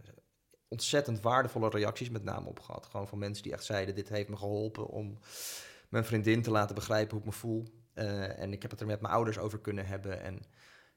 [0.67, 2.85] ontzettend waardevolle reacties met name op gehad.
[2.85, 5.19] Gewoon van mensen die echt zeiden, dit heeft me geholpen om
[5.89, 7.63] mijn vriendin te laten begrijpen hoe ik me voel.
[7.93, 10.21] Eh, en ik heb het er met mijn ouders over kunnen hebben.
[10.21, 10.41] En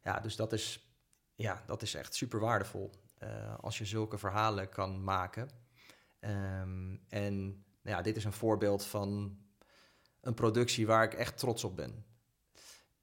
[0.03, 0.94] ja, dus dat is,
[1.35, 2.90] ja, dat is echt super waardevol
[3.61, 5.49] als je zulke verhalen kan maken.
[6.20, 9.38] Ehm, en nou ja, dit is een voorbeeld van
[10.20, 12.04] een productie waar ik echt trots op ben.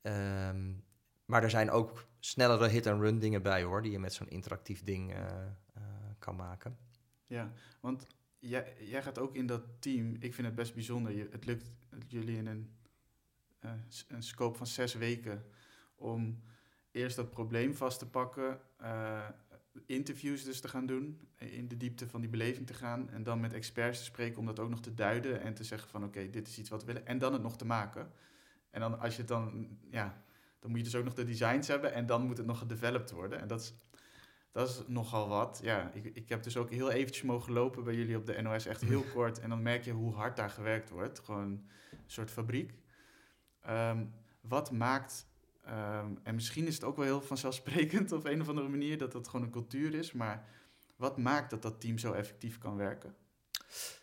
[0.02, 0.74] Ehm,
[1.26, 5.14] maar er zijn ook snellere hit-and-run dingen bij hoor, die je met zo'n interactief ding
[5.14, 5.84] eh, eh,
[6.20, 6.78] kan maken.
[7.26, 8.08] Ja, want
[8.40, 10.16] jij, jij gaat ook in dat team.
[10.20, 11.16] Ik vind het best bijzonder.
[11.16, 11.72] Je, het lukt
[12.08, 12.76] jullie in een,
[13.60, 13.72] eh,
[14.08, 15.46] een scope van zes weken
[15.96, 16.44] om
[16.92, 18.60] eerst dat probleem vast te pakken,
[19.86, 23.40] interviews dus te gaan doen, in de diepte van die beleving te gaan en dan
[23.40, 26.30] met experts te spreken om dat ook nog te duiden en te zeggen van oké,
[26.30, 28.12] dit is iets wat we willen en dan het nog te maken.
[28.70, 30.24] En dan als je het dan, ja,
[30.60, 33.12] dan moet je dus ook nog de designs hebben en dan moet het nog gedeveloped
[33.12, 33.40] worden.
[33.40, 33.74] En dat is,
[34.52, 35.60] dat is nogal wat.
[35.64, 38.66] Ja, ik, ik heb dus ook heel eventjes mogen lopen bij jullie op de NOS,
[38.66, 39.40] echt heel kort.
[39.40, 41.20] En dan merk je hoe hard daar gewerkt wordt.
[41.20, 41.52] Gewoon
[41.92, 42.74] een soort fabriek.
[43.62, 44.06] Ehm,
[44.42, 45.28] wat maakt,
[45.68, 49.12] ehm, en misschien is het ook wel heel vanzelfsprekend op een of andere manier, dat
[49.12, 50.12] dat gewoon een cultuur is.
[50.12, 50.46] Maar
[50.96, 53.16] wat maakt dat dat team zo effectief kan werken?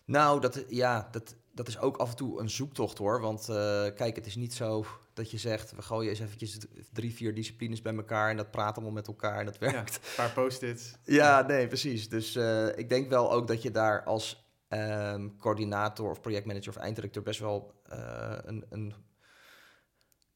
[0.04, 3.20] Nou, dat, ja, dat, dat is ook af en toe een zoektocht hoor.
[3.20, 6.58] Want eh, kijk, het is niet zo dat je zegt, we gooien eens eventjes
[6.92, 9.94] drie, vier disciplines bij elkaar en dat praat allemaal met elkaar en dat werkt.
[10.02, 10.94] Ja, een paar post-its.
[11.04, 12.08] Ja, nee, precies.
[12.08, 16.76] Dus eh, ik denk wel ook dat je daar als ehm, coördinator of projectmanager of
[16.76, 18.94] einddirecteur best wel eh, een, een,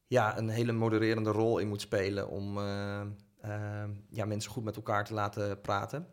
[0.08, 3.00] ja, een hele modererende rol in moet spelen om eh,
[3.40, 6.06] ehm, ja, mensen goed met elkaar te laten praten.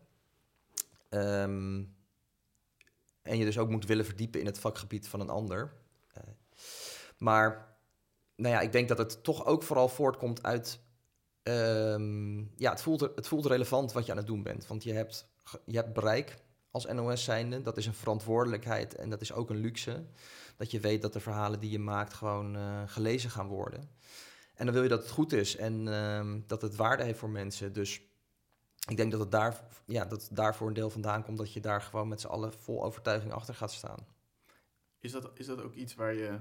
[1.08, 1.84] Ehm,
[3.22, 5.72] en je dus ook moet willen verdiepen in het vakgebied van een ander.
[6.12, 6.22] Eh,
[7.18, 7.76] maar
[8.36, 10.80] nou ja, ik denk dat het toch ook vooral voortkomt uit
[11.46, 14.66] Ehm, ja, het voelt, het voelt relevant wat je aan het doen bent.
[14.66, 15.28] Want je hebt,
[15.64, 16.36] je hebt bereik
[16.70, 17.62] als NOS zijnde.
[17.62, 20.04] Dat is een verantwoordelijkheid en dat is ook een luxe.
[20.56, 23.90] Dat je weet dat de verhalen die je maakt gewoon eh, gelezen gaan worden.
[24.54, 27.30] En dan wil je dat het goed is en ehm, dat het waarde heeft voor
[27.30, 27.72] mensen.
[27.72, 28.00] Dus
[28.88, 31.38] ik denk dat het, daar, ja, dat het daarvoor een deel vandaan komt...
[31.38, 34.06] dat je daar gewoon met z'n allen vol overtuiging achter gaat staan.
[35.00, 36.38] Is dat, is dat ook iets waar je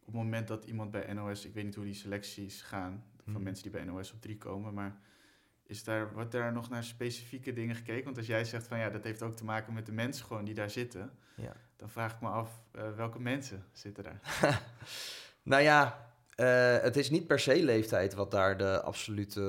[0.00, 3.34] op het moment dat iemand bij NOS, ik weet niet hoe die selecties gaan van
[3.34, 3.42] Hmm.
[3.42, 5.00] mensen die bij NOS op drie komen, maar
[5.62, 8.04] is daar, wordt daar nog naar specifieke dingen gekeken?
[8.04, 10.44] Want als jij zegt van ja, dat heeft ook te maken met de mensen gewoon
[10.44, 11.56] die daar zitten, Ja.
[11.76, 14.20] Dan vraag ik me af eh, welke mensen zitten daar.
[15.46, 19.40] Nou ja, eh, het is niet per se leeftijd wat daar de absolute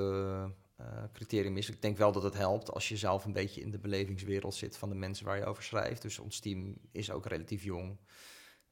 [0.76, 1.68] eh, criterium is.
[1.68, 4.76] Ik denk wel dat het helpt als je zelf een beetje in de belevingswereld zit
[4.76, 6.02] van de mensen waar je over schrijft.
[6.02, 7.98] Dus ons team is ook relatief jong.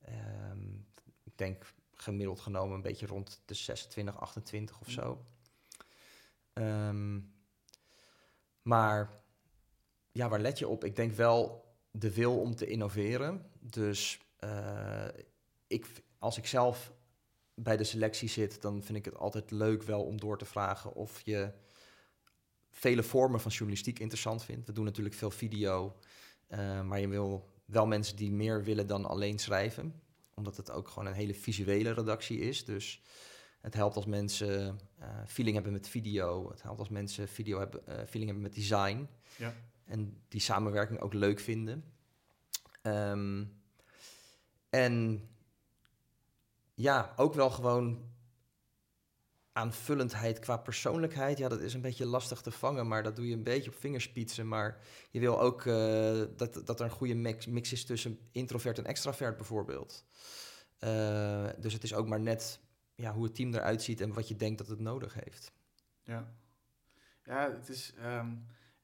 [0.03, 0.75] Ehm,
[1.23, 1.65] ik denk
[1.95, 5.25] gemiddeld genomen een beetje rond de 26, 28 of zo.
[6.53, 7.21] Ehm,
[8.63, 9.11] maar
[10.13, 10.85] ja, waar let je op?
[10.85, 11.66] Ik denk wel
[11.99, 13.47] de wil om te innoveren.
[13.61, 15.07] Dus eh,
[15.67, 15.87] ik,
[16.19, 16.93] als ik zelf
[17.55, 20.95] bij de selectie zit, dan vind ik het altijd leuk wel om door te vragen
[20.95, 21.53] of je
[22.71, 24.67] vele vormen van journalistiek interessant vindt.
[24.67, 25.97] We doen natuurlijk veel video,
[26.47, 30.01] eh, maar je wil wel mensen die meer willen dan alleen schrijven,
[30.35, 32.65] omdat het ook gewoon een hele visuele redactie is.
[32.65, 33.03] Dus
[33.61, 36.51] het helpt als mensen eh, feeling hebben met video.
[36.51, 39.09] Het helpt als mensen video hebben, feeling hebben met design.
[39.37, 39.55] Ja.
[39.87, 41.85] En die samenwerking ook leuk vinden.
[42.83, 43.45] Ehm,
[44.71, 45.29] en
[46.75, 48.15] ja, ook wel gewoon
[49.53, 51.39] aanvullendheid qua persoonlijkheid.
[51.39, 53.77] Ja, dat is een beetje lastig te vangen, maar dat doe je een beetje op
[53.77, 54.49] vingerspitsen.
[54.49, 54.79] Maar
[55.11, 59.37] je wil ook eh, dat, dat er een goede mix, is tussen introvert en extravert
[59.37, 60.05] bijvoorbeeld.
[60.79, 62.61] Eh, dus het is ook maar net
[62.95, 65.53] ja, hoe het team eruit ziet en wat je denkt dat het nodig heeft.
[66.03, 66.35] Ja,
[67.25, 68.35] ja het is, ehm,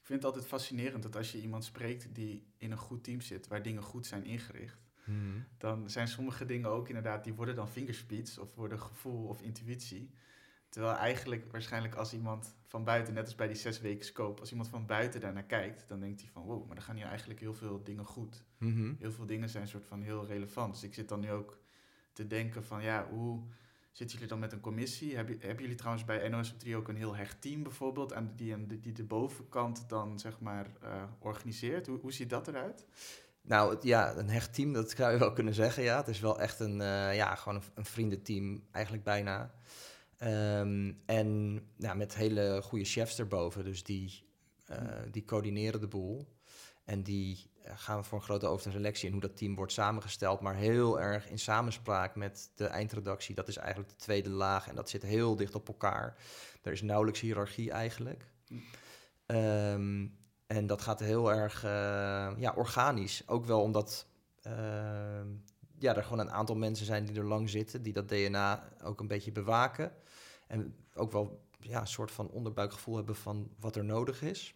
[0.03, 3.21] ik vind het altijd fascinerend dat als je iemand spreekt die in een goed team
[3.21, 4.91] zit, waar dingen goed zijn ingericht,
[5.59, 10.11] dan zijn sommige dingen ook inderdaad, die worden dan fingerspeeds of worden gevoel of intuïtie.
[10.69, 14.51] Terwijl eigenlijk waarschijnlijk als iemand van buiten, net als bij die zes weken scope, als
[14.51, 17.41] iemand van buiten daarnaar kijkt, dan denkt hij van wow, maar dan gaan hier eigenlijk
[17.41, 18.45] heel veel dingen goed.
[18.59, 18.95] Mhm.
[18.99, 20.73] Heel veel dingen zijn soort van heel relevant.
[20.75, 21.59] Dus ik zit dan nu ook
[22.12, 23.43] te denken van ja, hoe
[23.92, 25.16] zitten jullie dan met een commissie?
[25.16, 28.12] Heb je, hebben jullie trouwens bij NOS op 3 ook een heel hecht team bijvoorbeeld,
[28.12, 31.87] aan die, die, die de bovenkant dan zeg maar uh, organiseert?
[31.87, 32.87] Hoe, hoe ziet dat eruit?
[33.42, 35.83] Nou ja, een hecht team, dat zou je wel kunnen zeggen.
[35.83, 39.55] Ja, het is wel echt een, uh, ja, gewoon een, vriendenteam, eigenlijk bijna.
[40.22, 44.24] Um, en ja, met hele goede chefs erboven, dus die,
[44.70, 44.76] uh,
[45.11, 46.26] die coördineren de boel.
[46.85, 50.40] En die gaan we voor een grote over selectie en hoe dat team wordt samengesteld,
[50.40, 53.35] maar heel erg in samenspraak met de eindredactie.
[53.35, 56.16] Dat is eigenlijk de tweede laag en dat zit heel dicht op elkaar.
[56.62, 58.27] Er is nauwelijks hiërarchie eigenlijk.
[59.27, 61.70] Um, en dat gaat heel erg uh,
[62.37, 63.29] ja, organisch.
[63.29, 64.07] Ook wel omdat
[64.46, 64.53] uh,
[65.79, 69.01] ja, er gewoon een aantal mensen zijn die er lang zitten, die dat DNA ook
[69.01, 69.92] een beetje bewaken.
[70.46, 74.55] En ook wel ja, een soort van onderbuikgevoel hebben van wat er nodig is.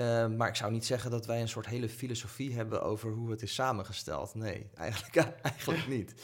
[0.00, 3.30] Uh, maar ik zou niet zeggen dat wij een soort hele filosofie hebben over hoe
[3.30, 4.34] het is samengesteld.
[4.34, 6.14] Nee, eigenlijk, eigenlijk niet.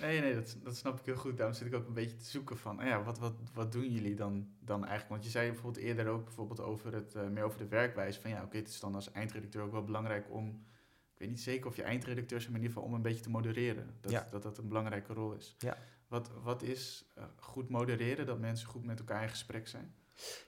[0.00, 1.36] Nee, nee, dat, dat snap ik heel goed.
[1.36, 3.92] Daarom zit ik ook een beetje te zoeken van, oh ja, wat, wat, wat doen
[3.92, 5.08] jullie dan, dan eigenlijk?
[5.08, 8.20] Want je zei bijvoorbeeld eerder ook bijvoorbeeld over het, uh, meer over de werkwijze.
[8.20, 10.48] Van ja, oké, het is dan als eindredacteur ook wel belangrijk om,
[11.12, 13.22] ik weet niet zeker of je eindredacteur is, maar in ieder geval om een beetje
[13.22, 13.96] te modereren.
[14.00, 14.26] Dat ja.
[14.30, 15.54] dat, dat een belangrijke rol is.
[15.58, 15.76] Ja.
[16.08, 19.94] Wat, wat is uh, goed modereren, dat mensen goed met elkaar in gesprek zijn?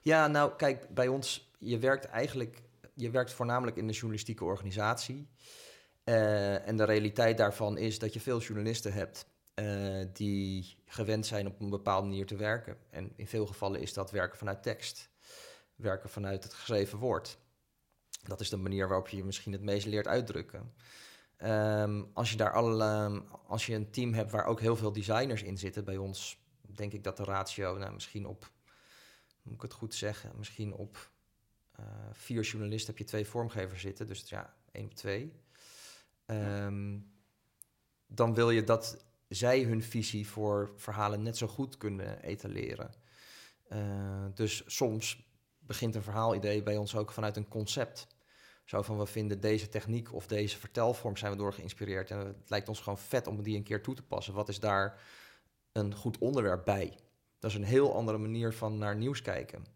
[0.01, 2.63] Ja, nou kijk, bij ons, je werkt eigenlijk,
[2.95, 5.29] je werkt voornamelijk in de journalistieke organisatie.
[6.05, 11.47] Uh, en de realiteit daarvan is dat je veel journalisten hebt uh, die gewend zijn
[11.47, 12.77] op een bepaalde manier te werken.
[12.91, 15.11] En in veel gevallen is dat werken vanuit tekst,
[15.75, 17.39] werken vanuit het geschreven woord.
[18.23, 20.75] Dat is de manier waarop je je misschien het meest leert uitdrukken.
[21.45, 24.93] Um, als je daar al, um, als je een team hebt waar ook heel veel
[24.93, 28.51] designers in zitten, bij ons denk ik dat de ratio nou, misschien op,
[29.51, 31.11] moet ik het goed zeggen, misschien op
[31.81, 35.33] uh, vier journalisten heb je twee vormgevers zitten, dus ja, één op twee.
[36.27, 37.13] Um,
[38.07, 42.91] dan wil je dat zij hun visie voor verhalen net zo goed kunnen etaleren.
[43.69, 48.07] Uh, dus soms begint een verhaalidee bij ons ook vanuit een concept.
[48.65, 52.11] Zo van, we vinden deze techniek of deze vertelvorm zijn we door geïnspireerd.
[52.11, 54.35] En het lijkt ons gewoon vet om die een keer toe te passen.
[54.35, 55.01] Wat is daar
[55.73, 56.99] een goed onderwerp bij?
[57.41, 59.67] Dat is een heel andere manier van naar nieuws kijken.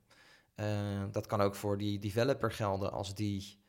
[0.57, 3.63] Uh, dat kan ook voor die developer gelden als die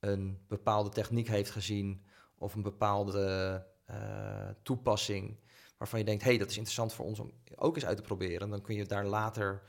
[0.00, 5.40] een bepaalde techniek heeft gezien of een bepaalde uh, toepassing
[5.78, 8.50] waarvan je denkt, hey, dat is interessant voor ons om ook eens uit te proberen.
[8.50, 9.62] Dan kun je daar later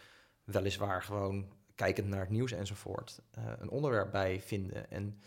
[0.44, 4.92] weliswaar gewoon kijkend naar het nieuws enzovoort uh, een onderwerp bij vinden.
[4.92, 5.22] En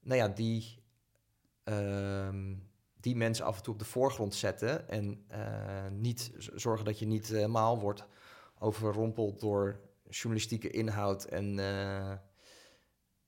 [0.00, 0.82] nou ja, die,
[1.64, 2.28] uh,
[3.00, 7.06] die mensen af en toe op de voorgrond zetten en uh, niet zorgen dat je
[7.06, 8.06] niet helemaal wordt
[8.58, 11.58] overrompeld door journalistieke inhoud en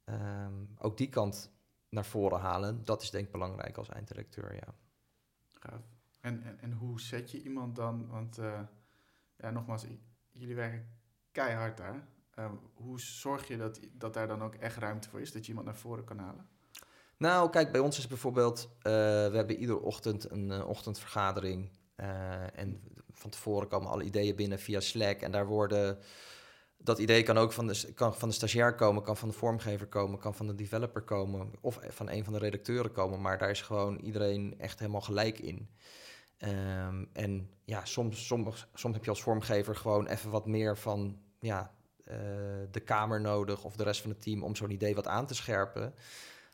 [0.05, 1.53] ehm, ook die kant
[1.89, 2.85] naar voren halen.
[2.85, 4.75] Dat is denk ik belangrijk als eindredacteur, ja.
[5.51, 5.83] Gaaf.
[6.21, 8.09] En, en, en hoe zet je iemand dan?
[8.09, 8.37] Want
[9.37, 9.87] ja, nogmaals,
[10.31, 10.89] jullie werken
[11.33, 12.09] keihard daar.
[12.39, 15.49] Uh, hoe zorg je dat, dat daar dan ook echt ruimte voor is, dat je
[15.49, 16.49] iemand naar voren kan halen?
[17.23, 21.71] Nou, kijk, bij ons is bijvoorbeeld, uh, we hebben iedere ochtend een ochtendvergadering.
[22.55, 22.81] en
[23.11, 25.21] van tevoren komen alle ideeën binnen via Slack.
[25.21, 25.99] En daar worden
[26.77, 29.87] dat idee kan ook van de, kan van de stagiair komen, kan van de vormgever
[29.87, 33.21] komen, kan van de developer komen of van een van de redacteuren komen.
[33.21, 35.69] Maar daar is gewoon iedereen echt helemaal gelijk in.
[36.39, 41.19] Um, en ja, soms, soms, soms heb je als vormgever gewoon even wat meer van
[41.41, 41.75] ja,
[42.71, 45.35] de kamer nodig of de rest van het team om zo'n idee wat aan te
[45.35, 45.95] scherpen.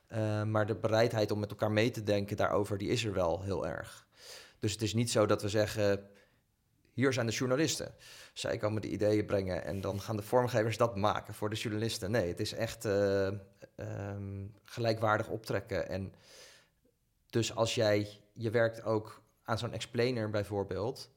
[0.08, 3.42] Uh, maar de bereidheid om met elkaar mee te denken daarover, die is er wel
[3.42, 4.06] heel erg.
[4.58, 6.10] Dus het is niet zo dat we zeggen,
[6.92, 7.94] hier zijn de journalisten.
[8.32, 12.10] Zij komen de ideeën brengen en dan gaan de vormgevers dat maken voor de journalisten.
[12.10, 13.30] Nee, het is echt uh,
[13.76, 15.88] um, gelijkwaardig optrekken.
[15.88, 16.14] En
[17.30, 21.10] dus als jij, je werkt ook aan zo'n explainer bijvoorbeeld,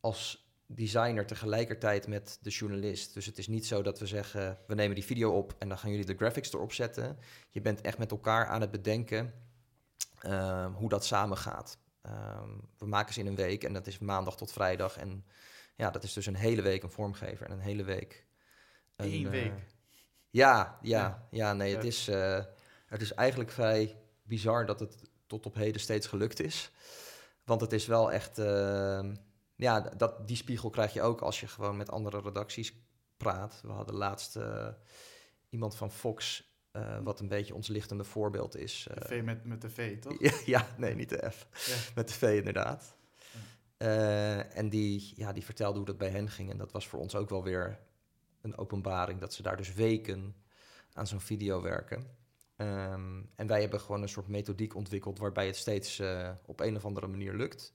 [0.00, 3.14] als designer tegelijkertijd met de journalist.
[3.14, 5.78] Dus het is niet zo dat we zeggen, we nemen die video op en dan
[5.78, 7.18] gaan jullie de graphics erop zetten.
[7.50, 9.32] Je bent echt met elkaar aan het bedenken
[10.26, 11.78] uh, hoe dat samen gaat.
[12.02, 14.96] Um, we maken ze in een week en dat is maandag tot vrijdag.
[14.96, 15.24] En
[15.76, 18.26] ja, dat is dus een hele week een vormgever en een hele week.
[18.96, 19.52] Een, Eén week?
[19.52, 19.58] Uh,
[20.30, 22.44] ja, ja, ja, nee, het is, uh,
[22.86, 26.70] het is eigenlijk vrij bizar dat het tot op heden steeds gelukt is.
[27.44, 29.12] Want het is wel echt, uh,
[29.56, 32.72] ja, dat, die spiegel krijg je ook als je gewoon met andere redacties
[33.16, 33.60] praat.
[33.62, 34.68] We hadden laatst uh,
[35.48, 38.88] iemand van Fox, uh, wat een beetje ons lichtende voorbeeld is.
[38.94, 40.20] de V met, met de V, toch?
[40.20, 41.46] ja, ja, nee, niet de F.
[41.66, 41.92] Ja.
[41.94, 42.94] Met de V inderdaad.
[44.52, 46.50] En die, ja, die vertelde hoe dat bij hen ging.
[46.50, 47.78] En dat was voor ons ook wel weer
[48.40, 49.20] een openbaring.
[49.20, 50.36] Dat ze daar dus weken
[50.92, 52.06] aan zo'n video werken.
[52.56, 56.02] Um, en wij hebben gewoon een soort methodiek ontwikkeld waarbij het steeds
[56.44, 57.74] op een of andere manier lukt.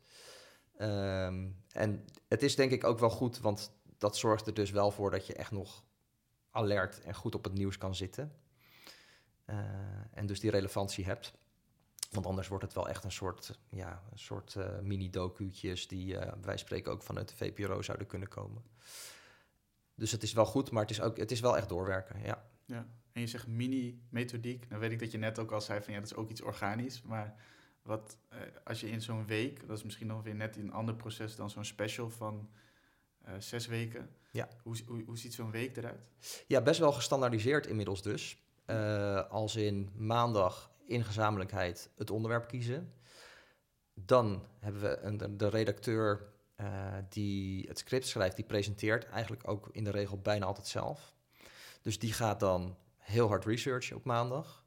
[0.82, 4.92] Ehm, en het is denk ik ook wel goed, want dat zorgt er dus wel
[4.92, 5.84] voor dat je echt nog
[6.52, 8.36] alert en goed op het nieuws kan zitten.
[9.46, 9.58] Eh,
[10.14, 11.34] en dus die relevantie hebt.
[12.12, 16.32] Want anders wordt het wel echt een soort, ja, een soort uh, mini-docu'tjes die uh,
[16.42, 18.64] wij spreken ook vanuit de VPRO zouden kunnen komen.
[19.96, 22.46] Dus het is wel goed, maar het is, ook, het is wel echt doorwerken, ja.
[22.66, 24.70] Ja, en je zegt mini-methodiek.
[24.70, 26.42] Dan weet ik dat je net ook al zei van ja, dat is ook iets
[26.42, 27.02] organisch.
[27.02, 27.36] Maar
[27.82, 30.96] wat, uh, als je in zo'n week, dat is misschien nog weer net een ander
[30.96, 32.50] proces dan zo'n special van
[33.38, 34.10] zes weken.
[34.32, 34.50] Ja.
[34.64, 36.02] Hoe, hoe, hoe ziet zo'n week eruit?
[36.48, 38.38] Ja, best wel gestandaardiseerd inmiddels dus.
[39.30, 42.94] als in maandag in gezamenlijkheid het onderwerp kiezen.
[43.94, 46.34] Dan hebben we een, de redacteur
[47.10, 51.14] die het script schrijft, die presenteert eigenlijk ook in de regel bijna altijd zelf.
[51.82, 54.66] Dus die gaat dan heel hard researchen op maandag.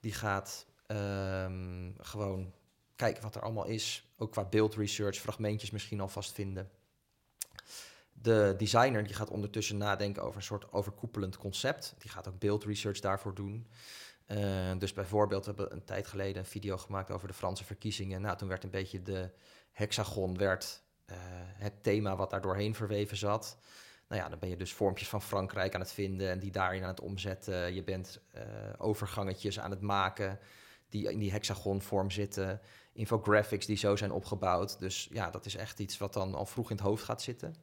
[0.00, 2.52] Die gaat um, gewoon
[2.96, 4.08] kijken wat er allemaal is.
[4.16, 6.70] Ook qua beeldresearch, fragmentjes misschien alvast vinden.
[8.12, 11.94] De designer die gaat ondertussen nadenken over een soort overkoepelend concept.
[11.98, 13.66] Die gaat ook beeldresearch daarvoor doen.
[14.26, 18.20] Uh, dus bijvoorbeeld, we hebben een tijd geleden een video gemaakt over de Franse verkiezingen.
[18.20, 19.30] Nou, toen werd een beetje de
[19.72, 23.58] hexagon werd, uh, het thema wat daar doorheen verweven zat.
[24.08, 26.82] Nou ja, dan ben je dus vormpjes van Frankrijk aan het vinden en die daarin
[26.82, 27.74] aan het omzetten.
[27.74, 28.42] Je bent uh,
[28.78, 30.38] overgangetjes aan het maken
[30.94, 32.60] die in die hexagonvorm zitten.
[32.92, 34.78] Infographics die zo zijn opgebouwd.
[34.78, 37.54] Dus ja, dat is echt iets wat dan al vroeg in het hoofd gaat zitten.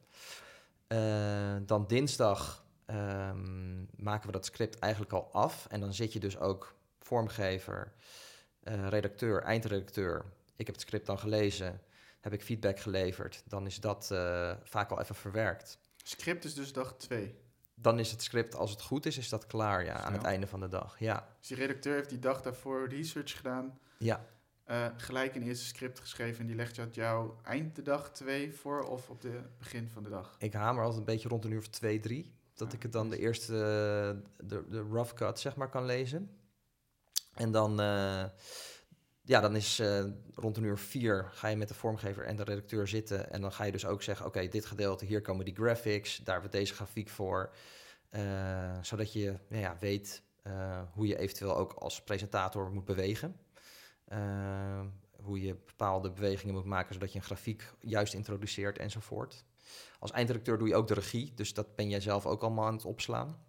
[1.66, 5.66] dan dinsdag um, maken we dat script eigenlijk al af.
[5.70, 7.92] En dan zit je dus ook vormgever,
[8.64, 10.24] uh, redacteur, eindredacteur.
[10.56, 11.80] Ik heb het script dan gelezen,
[12.20, 13.42] heb ik feedback geleverd.
[13.46, 15.78] Dan is dat uh, vaak al even verwerkt.
[15.96, 17.41] Script is dus dag twee?
[17.82, 20.46] Dan is het script, als het goed is, is dat klaar ja, aan het einde
[20.46, 20.98] van de dag.
[20.98, 21.28] Ja.
[21.38, 23.78] Dus die redacteur heeft die dag daarvoor research gedaan.
[23.98, 24.24] Ja.
[24.70, 28.54] Uh, gelijk een eerste script geschreven en die legt je jou eind de dag twee
[28.54, 30.36] voor of op de begin van de dag?
[30.38, 32.34] Ik hamer altijd een beetje rond een uur of twee, drie.
[32.54, 33.52] Dat ik het dan de eerste,
[34.36, 36.36] de, de rough cut, zeg maar, kan lezen.
[37.34, 38.24] En dan, uh,
[39.24, 40.04] ja, dan is uh,
[40.34, 43.32] rond een uur vier ga je met de vormgever en de redacteur zitten.
[43.32, 46.42] En dan ga je dus ook zeggen, oké, dit gedeelte, hier komen die graphics, daar
[46.42, 47.54] we deze grafiek voor.
[48.10, 50.22] Uh, zodat je ja, weet
[50.92, 53.36] hoe je eventueel ook als presentator moet bewegen.
[55.16, 59.44] hoe je bepaalde bewegingen moet maken, zodat je een grafiek juist introduceert enzovoort.
[59.98, 62.74] Als eindredacteur doe je ook de regie, dus dat ben jij zelf ook allemaal aan
[62.74, 63.44] het opslaan.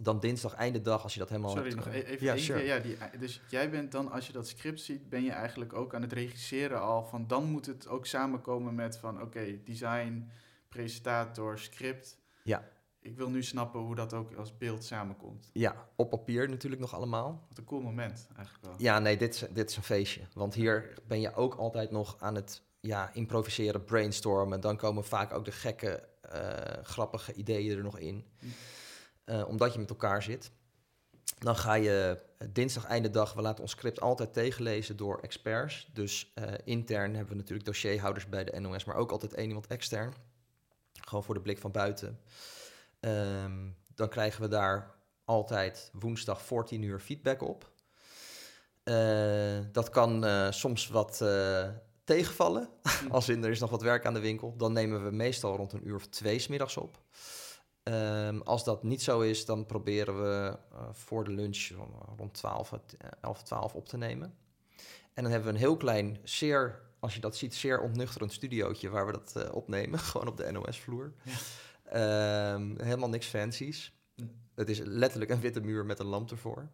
[0.00, 1.50] Dan dinsdag, einde dag, als je dat helemaal...
[1.50, 2.64] Sorry, nog e- even ja, sure.
[2.64, 5.94] ja, die, dus jij bent dan, als je dat script ziet, ben je eigenlijk ook
[5.94, 7.26] aan het regisseren al van...
[7.26, 10.30] dan moet het ook samenkomen met van, oké, design,
[10.68, 12.18] presentator, script.
[12.42, 12.68] Ja.
[13.00, 15.50] Ik wil nu snappen hoe dat ook als beeld samenkomt.
[15.52, 17.46] Ja, op papier natuurlijk nog allemaal.
[17.48, 18.74] Wat een cool moment eigenlijk wel.
[18.78, 20.20] Ja, nee, dit is, dit is een feestje.
[20.34, 24.60] Want hier ben je ook altijd nog aan het ja, improviseren, brainstormen.
[24.60, 28.24] Dan komen vaak ook de gekke, uh, grappige ideeën er nog in.
[29.26, 30.50] Uh, omdat je met elkaar zit.
[31.38, 35.90] Dan ga je uh, dinsdag einde dag, we laten ons script altijd tegenlezen door experts.
[35.92, 36.32] Dus
[36.64, 40.14] intern hebben we natuurlijk dossierhouders bij de NOS, maar ook altijd één iemand extern.
[40.92, 42.20] Gewoon voor de blik van buiten.
[43.00, 47.72] Um, dan krijgen we daar altijd woensdag 14 uur feedback op.
[49.72, 51.22] dat kan soms wat
[52.04, 52.68] tegenvallen,
[53.10, 55.72] als in er is nog wat werk aan de winkel, dan nemen we meestal rond
[55.72, 56.98] een uur of twee smiddags op.
[57.84, 61.70] Um, als dat niet zo is, dan proberen we uh, voor de lunch
[62.16, 62.72] rond 12,
[63.20, 64.34] 11, 12 op te nemen.
[65.14, 68.88] En dan hebben we een heel klein, zeer, als je dat ziet, zeer ontnuchterend studiootje
[68.88, 69.98] waar we dat uh, opnemen.
[70.10, 71.12] Gewoon op de NOS-vloer.
[71.22, 72.52] Ja.
[72.52, 73.92] Um, helemaal niks fancies.
[74.14, 74.26] Hm.
[74.54, 76.68] Het is letterlijk een witte muur met een lamp ervoor.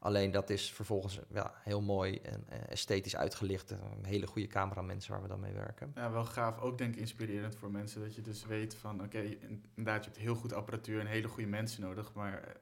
[0.00, 3.70] Alleen dat is vervolgens ja, heel mooi en uh, esthetisch uitgelicht.
[3.70, 5.92] Een hele goede cameramensen waar we dan mee werken.
[5.94, 6.58] Ja, wel gaaf.
[6.58, 8.00] Ook denk ik inspirerend voor mensen.
[8.00, 9.38] Dat je dus weet van, oké, okay,
[9.74, 12.12] inderdaad, je hebt heel goed apparatuur en hele goede mensen nodig.
[12.12, 12.54] Maar eh,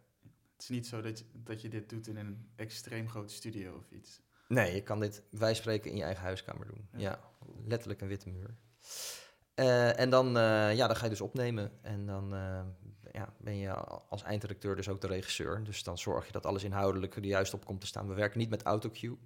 [0.53, 3.77] het is niet zo dat je, dat je dit doet in een extreem grote studio
[3.77, 4.21] of iets.
[4.49, 6.89] Nee, je kan dit, wij spreken, in je eigen huiskamer doen.
[6.93, 7.21] Ja, ja
[7.65, 8.57] letterlijk een witte muur.
[9.55, 11.73] Uh, en dan, uh, ja, dan ga je dus opnemen.
[11.83, 12.61] En dan uh,
[13.19, 13.75] ja, ben je
[14.09, 15.65] als eindredacteur dus ook de regisseur.
[15.65, 18.09] Dus dan zorg je dat alles inhoudelijk er juist op komt te staan.
[18.09, 19.19] We werken niet met autocue.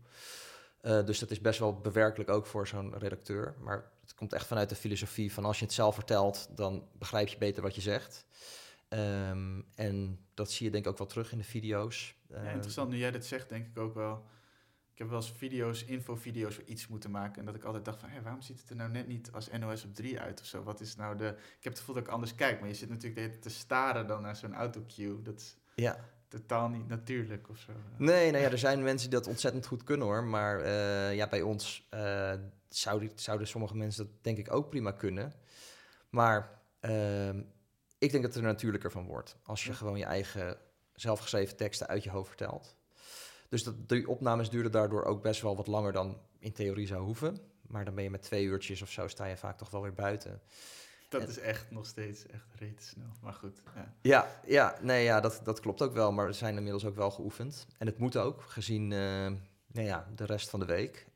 [0.82, 3.54] Uh, dus dat is best wel bewerkelijk ook voor zo'n redacteur.
[3.60, 7.28] Maar het komt echt vanuit de filosofie van als je het zelf vertelt, dan begrijp
[7.28, 8.26] je beter wat je zegt.
[8.88, 12.14] Um, en dat zie je denk ik ook wel terug in de video's.
[12.28, 12.90] Ja, interessant.
[12.90, 14.24] Nu jij dit zegt, denk ik ook wel
[14.92, 17.38] ik heb wel eens video's, infovideo's voor iets moeten maken.
[17.38, 19.50] En dat ik altijd dacht van, hé, waarom ziet het er nou net niet als
[19.50, 20.62] NOS op 3 uit of zo?
[20.62, 21.26] Wat is nou de...
[21.26, 24.22] Ik heb het gevoel dat ik anders kijk, maar je zit natuurlijk te staren dan
[24.22, 25.22] naar zo'n autocue.
[25.22, 25.96] Dat is, ja.
[26.28, 27.72] totaal niet natuurlijk of zo.
[27.96, 30.24] Nee, nou ja, er zijn mensen die dat ontzettend goed kunnen hoor.
[30.24, 32.32] Maar eh, ja, bij ons uh,
[32.68, 35.32] zouden, zouden sommige mensen dat denk ik ook prima kunnen.
[36.10, 37.42] Maar ehm,
[37.98, 39.36] ik denk dat het er natuurlijker van wordt.
[39.42, 40.56] Als je gewoon je eigen
[40.94, 42.76] zelfgeschreven teksten uit je hoofd vertelt.
[43.52, 47.02] Dus dat, die opnames duren daardoor ook best wel wat langer dan in theorie zou
[47.02, 47.38] hoeven.
[47.62, 49.94] Maar dan ben je met twee uurtjes of zo, sta je vaak toch wel weer
[49.94, 50.40] buiten.
[51.08, 53.12] Dat is echt nog steeds echt rete snel.
[53.22, 53.62] Maar goed.
[53.74, 56.12] Ja, ja, ja, nee, ja dat, dat klopt ook wel.
[56.12, 57.66] Maar we zijn inmiddels ook wel geoefend.
[57.78, 58.98] En het moet ook, gezien uh,
[59.66, 61.06] nou ja, de rest van de week.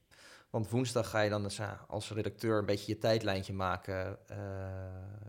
[0.51, 4.19] Want woensdag ga je dan dus, als redacteur een beetje je tijdlijntje maken.
[4.31, 4.37] Uh,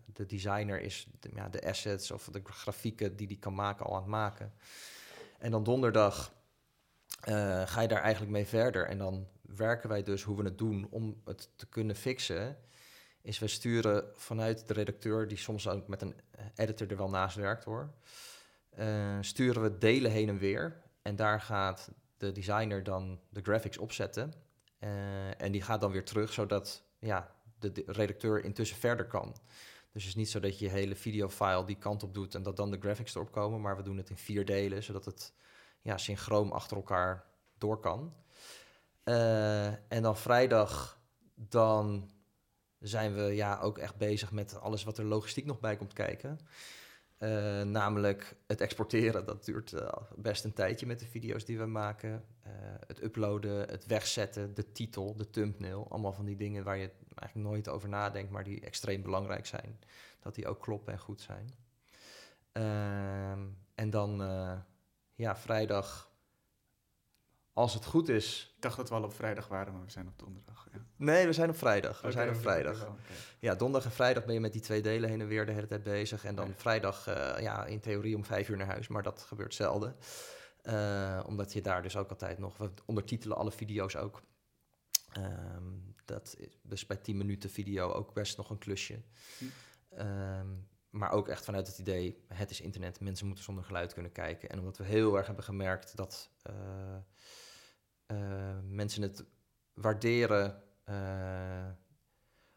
[0.05, 3.95] de designer is de, ja, de assets of de grafieken die die kan maken al
[3.95, 4.53] aan het maken.
[5.39, 6.35] En dan donderdag
[7.25, 8.87] uh, ga je daar eigenlijk mee verder.
[8.87, 12.57] En dan werken wij dus hoe we het doen om het te kunnen fixen.
[13.21, 16.15] Is we sturen vanuit de redacteur, die soms ook met een
[16.55, 17.93] editor er wel naast werkt hoor.
[18.79, 20.81] Uh, sturen we delen heen en weer.
[21.01, 24.33] En daar gaat de designer dan de graphics opzetten.
[24.79, 29.35] Uh, en die gaat dan weer terug, zodat ja, de, de redacteur intussen verder kan.
[29.91, 32.43] Dus het is niet zo dat je je hele videofile die kant op doet en
[32.43, 35.33] dat dan de graphics erop komen, maar we doen het in vier delen, zodat het
[35.81, 37.25] ja, synchroon achter elkaar
[37.57, 38.13] door kan.
[39.07, 40.99] Uh, en dan vrijdag,
[41.35, 42.09] dan
[42.79, 46.39] zijn we ja, ook echt bezig met alles wat er logistiek nog bij komt kijken.
[47.19, 51.65] Uh, namelijk het exporteren, dat duurt uh, best een tijdje met de video's die we
[51.65, 52.25] maken.
[52.87, 55.87] Het uploaden, het wegzetten, de titel, de thumbnail.
[55.89, 59.79] Allemaal van die dingen waar je eigenlijk nooit over nadenkt, maar die extreem belangrijk zijn.
[60.19, 61.53] Dat die ook kloppen en goed zijn.
[62.51, 63.41] Ehm,
[63.75, 64.21] en dan,
[65.17, 66.11] ja, vrijdag,
[67.53, 68.53] als het goed is.
[68.55, 70.67] Ik dacht dat we al op vrijdag waren, maar we zijn op donderdag.
[70.71, 70.79] Ja.
[70.95, 71.91] Nee, we zijn op vrijdag.
[71.91, 72.81] We okay, zijn op vrijdag.
[72.81, 72.95] Okay.
[73.39, 75.67] Ja, donderdag en vrijdag ben je met die twee delen heen en weer de hele
[75.67, 76.25] tijd bezig.
[76.25, 79.53] En dan vrijdag, uh, ja, in theorie om vijf uur naar huis, maar dat gebeurt
[79.53, 79.95] zelden.
[80.63, 82.57] Uh, omdat je daar dus ook altijd nog...
[82.57, 84.21] We ondertitelen alle video's ook.
[85.17, 89.01] Um, dat is dus bij 10 minuten video ook best nog een klusje.
[89.37, 89.45] Hm.
[89.99, 94.11] Um, maar ook echt vanuit het idee, het is internet, mensen moeten zonder geluid kunnen
[94.11, 94.49] kijken.
[94.49, 96.97] En omdat we heel erg hebben gemerkt dat uh,
[98.07, 99.25] uh, mensen het
[99.73, 100.63] waarderen.
[100.89, 101.69] Uh,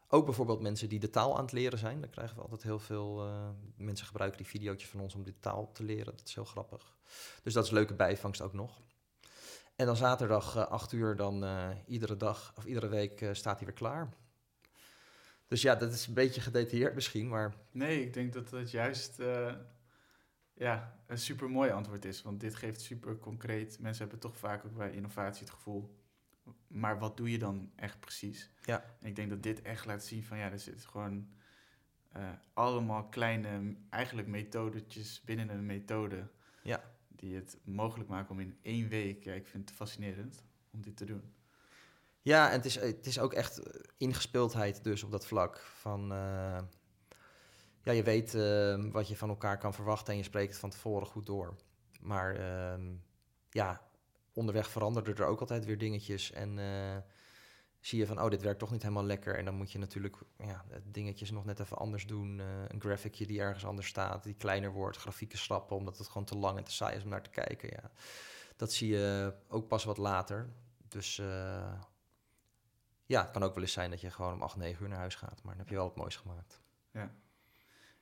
[0.07, 2.01] ook bijvoorbeeld mensen die de taal aan het leren zijn.
[2.01, 3.29] Dan krijgen we altijd heel veel
[3.75, 6.15] mensen gebruiken die video's van ons om de taal te leren.
[6.17, 6.97] Dat is heel grappig.
[7.43, 8.81] Dus dat is leuke bijvangst ook nog.
[9.75, 11.45] En dan zaterdag 8 uur, dan
[11.85, 14.13] iedere dag of iedere week staat hij weer klaar.
[15.51, 17.53] Dus ja, dat is een beetje gedetailleerd misschien, maar...
[17.71, 19.53] Nee, ik denk dat dat juist uh,
[20.53, 22.21] ja, een super mooi antwoord is.
[22.21, 23.79] Want dit geeft super concreet...
[23.79, 25.99] Mensen hebben toch vaak ook bij innovatie het gevoel...
[26.67, 28.51] Maar wat doe je dan echt precies?
[28.65, 28.83] Ja.
[28.99, 30.37] En ik denk dat dit echt laat zien van...
[30.37, 31.29] Ja, er zit gewoon
[32.17, 36.27] uh, allemaal kleine, eigenlijk methodetjes binnen een methode...
[36.63, 36.83] Ja.
[37.07, 39.23] Die het mogelijk maken om in één week...
[39.23, 41.33] Ja, ik vind het fascinerend om dit te doen.
[42.23, 43.61] Ja, en het is, het is ook echt
[43.97, 45.57] ingespeeldheid dus op dat vlak.
[45.57, 46.59] Van, uh,
[47.83, 50.69] ja, je weet uh, wat je van elkaar kan verwachten en je spreekt het van
[50.69, 51.55] tevoren goed door.
[52.01, 52.87] Maar uh,
[53.49, 53.81] ja,
[54.33, 56.97] onderweg veranderden er ook altijd weer dingetjes en uh,
[57.79, 59.37] zie je van, oh, dit werkt toch niet helemaal lekker.
[59.37, 62.39] En dan moet je natuurlijk ja, dingetjes nog net even anders doen.
[62.67, 66.37] een graphicje die ergens anders staat, die kleiner wordt, grafieken schrappen, omdat het gewoon te
[66.37, 67.69] lang en te saai is om naar te kijken.
[67.69, 67.91] Ja.
[68.55, 70.49] Dat zie je ook pas wat later.
[70.87, 71.21] Dus
[73.11, 74.97] ja, het kan ook wel eens zijn dat je gewoon om 8, 9 uur naar
[74.97, 75.43] huis gaat.
[75.43, 76.61] Maar dan heb je wel het moois gemaakt.
[76.91, 77.11] Ja.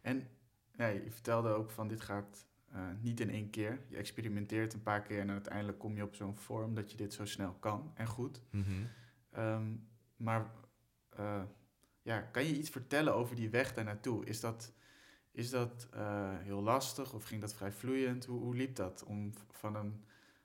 [0.01, 0.28] En
[0.72, 3.80] ja, je vertelde ook van dit gaat uh, niet in één keer.
[3.88, 7.14] Je experimenteert een paar keer en uiteindelijk kom je op zo'n vorm dat je dit
[7.14, 8.41] zo snel kan en goed.
[8.49, 8.89] Mm -hmm.
[9.43, 10.51] um, maar
[11.20, 11.43] uh,
[12.01, 14.26] ja, kan je iets vertellen over die weg daar naartoe?
[14.26, 14.74] Is dat,
[15.32, 18.26] is dat uh, heel lastig of ging dat vrij vloeiend?
[18.26, 20.03] Hoe, hoe liep dat om van een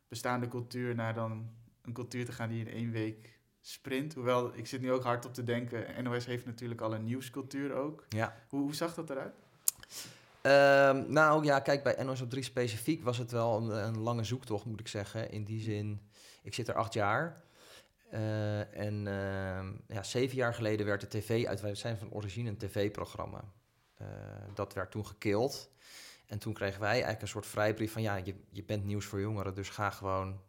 [0.09, 1.51] bestaande cultuur naar dan
[1.83, 3.34] een cultuur te gaan die in één week
[3.67, 4.15] sprint.
[4.15, 6.05] Hoewel, ik zit nu ook hard op te denken.
[6.05, 8.05] NOS heeft natuurlijk al een nieuwscultuur ook.
[8.09, 8.37] Ja.
[8.49, 9.35] Hoe, hoe zag dat eruit?
[10.47, 14.25] Um, nou ja, kijk, bij NOS op 3 specifiek was het wel een, een, lange
[14.25, 15.31] zoektocht, moet ik zeggen.
[15.31, 16.01] In die zin,
[16.43, 17.43] ik zit er acht jaar.
[18.13, 21.61] Uh, en uh, ja, zeven jaar geleden werd de tv uit.
[21.61, 23.45] Wij zijn van origine een tv-programma.
[24.03, 24.09] Uh,
[24.55, 25.71] dat werd toen gekild.
[26.27, 28.03] En toen kregen wij eigenlijk een soort vrijbrief van...
[28.03, 30.41] ja, je, je bent nieuws voor jongeren, dus ga gewoon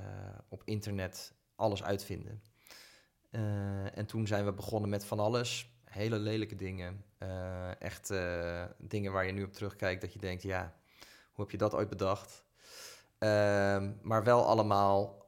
[0.00, 0.06] uh,
[0.48, 2.42] op internet alles uitvinden.
[3.30, 5.72] Uh, en toen zijn we begonnen met van alles.
[5.84, 7.04] Hele lelijke dingen.
[7.18, 10.74] Uh, echt uh, dingen waar je nu op terugkijkt dat je denkt, ja,
[11.32, 12.44] hoe heb je dat ooit bedacht?
[13.18, 15.26] Ehm, maar wel allemaal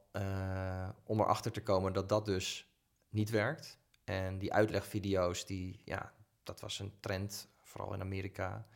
[1.05, 2.75] om erachter te komen dat dat dus
[3.09, 3.79] niet werkt.
[4.05, 8.67] En die uitlegvideo's, die, ja, dat was een trend, vooral in Amerika.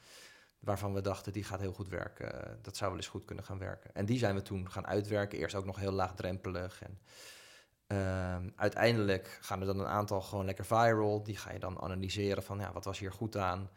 [0.58, 2.58] waarvan we dachten die gaat heel goed werken.
[2.62, 3.94] dat zou wel eens goed kunnen gaan werken.
[3.94, 5.38] En die zijn we toen gaan uitwerken.
[5.38, 6.82] Eerst ook nog heel laagdrempelig.
[6.82, 6.98] En
[7.86, 11.22] ehm, uiteindelijk gaan er dan een aantal gewoon lekker viral.
[11.22, 13.70] Die ga je dan analyseren van ja, wat was hier goed aan.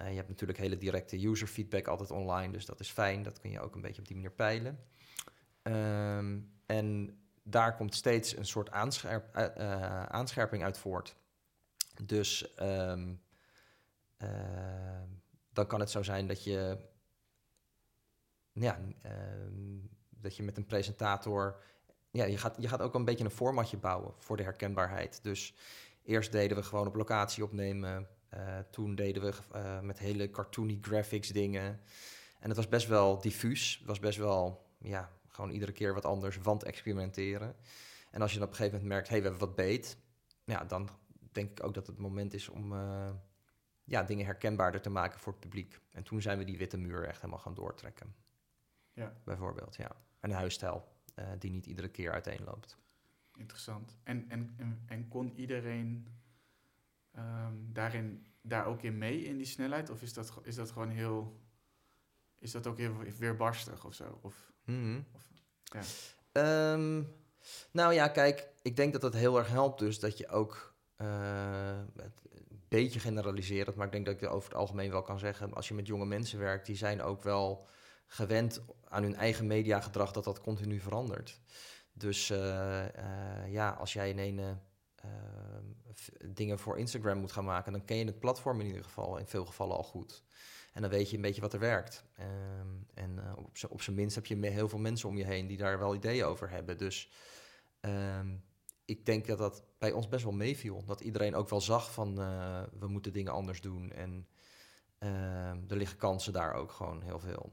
[0.00, 3.22] Uh, je hebt natuurlijk hele directe user feedback altijd online, dus dat is fijn.
[3.22, 4.78] Dat kun je ook een beetje op die manier peilen.
[5.62, 11.16] Ehm, en daar komt steeds een soort aanscherp, uh, aanscherping uit voort.
[12.04, 13.14] Dus ehm,
[15.52, 16.78] dan kan het zo zijn dat je,
[18.52, 18.78] ja,
[20.08, 21.62] dat je met een presentator.
[22.10, 25.22] Ja, je gaat, je gaat ook een beetje een formatje bouwen voor de herkenbaarheid.
[25.22, 25.54] Dus
[26.02, 28.08] eerst deden we gewoon op locatie opnemen.
[28.34, 31.80] Uh, toen deden we uh, met hele cartoony graphics dingen.
[32.40, 33.76] En het was best wel diffuus.
[33.78, 37.56] Het was best wel, ja, gewoon iedere keer wat anders, want experimenteren.
[38.10, 39.98] En als je dan op een gegeven moment merkt, hé, hey, we hebben wat beet.
[40.44, 40.88] Ja, dan
[41.32, 43.10] denk ik ook dat het moment is om uh,
[43.84, 45.80] ja, dingen herkenbaarder te maken voor het publiek.
[45.90, 48.14] En toen zijn we die witte muur echt helemaal gaan doortrekken.
[48.92, 49.16] Ja.
[49.24, 49.90] Bijvoorbeeld, ja.
[50.20, 50.36] En een
[51.18, 52.78] huisstijl die niet iedere keer uiteenloopt.
[53.36, 53.96] Interessant.
[54.02, 56.06] En, en, en, en kon iedereen
[57.16, 59.90] um, daarin, daar ook in mee in die snelheid?
[59.90, 61.40] Of is dat, is dat gewoon heel.
[62.38, 64.18] Is dat ook heel weerbarstig of zo?
[64.22, 65.26] Of, mm of
[65.62, 66.72] ja.
[66.72, 67.12] Um,
[67.70, 70.76] nou ja, kijk, ik denk dat dat heel erg helpt, dus dat je ook.
[71.00, 75.54] Uh, een beetje generaliserend, maar ik denk dat ik over het algemeen wel kan zeggen.
[75.54, 77.66] Als je met jonge mensen werkt, die zijn ook wel
[78.06, 81.40] gewend aan hun eigen mediagedrag dat dat continu verandert.
[81.92, 84.58] Dus uh, uh, ja, als jij in een
[85.02, 89.16] Ehm, dingen voor Instagram moet gaan maken, dan ken je het platform in ieder geval
[89.16, 90.24] in veel gevallen al goed.
[90.72, 92.04] En dan weet je een beetje wat er werkt.
[92.14, 95.56] Ehm, en uh, op zijn minst heb je heel veel mensen om je heen die
[95.56, 96.78] daar wel ideeën over hebben.
[96.78, 97.10] Dus
[97.80, 98.36] ehm,
[98.84, 100.84] ik denk dat dat bij ons best wel meeviel.
[100.84, 102.14] Dat iedereen ook wel zag van
[102.78, 103.92] we moeten dingen anders doen.
[103.92, 104.28] En
[105.68, 107.52] er liggen kansen daar ook gewoon heel veel.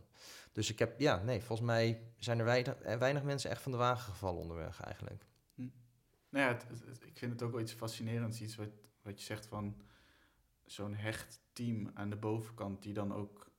[0.55, 3.71] Dus ik heb, ja, nee, volgens mij zijn er weinig, eh, weinig mensen echt van
[3.71, 5.25] de wagen gevallen onderweg eigenlijk.
[6.29, 6.59] Nou ja,
[7.05, 8.41] ik vind het ook wel iets fascinerends.
[8.41, 8.69] Iets wat,
[9.01, 9.81] wat je zegt van
[10.65, 12.81] zo'n hecht team aan de bovenkant...
[12.81, 13.51] die dan ook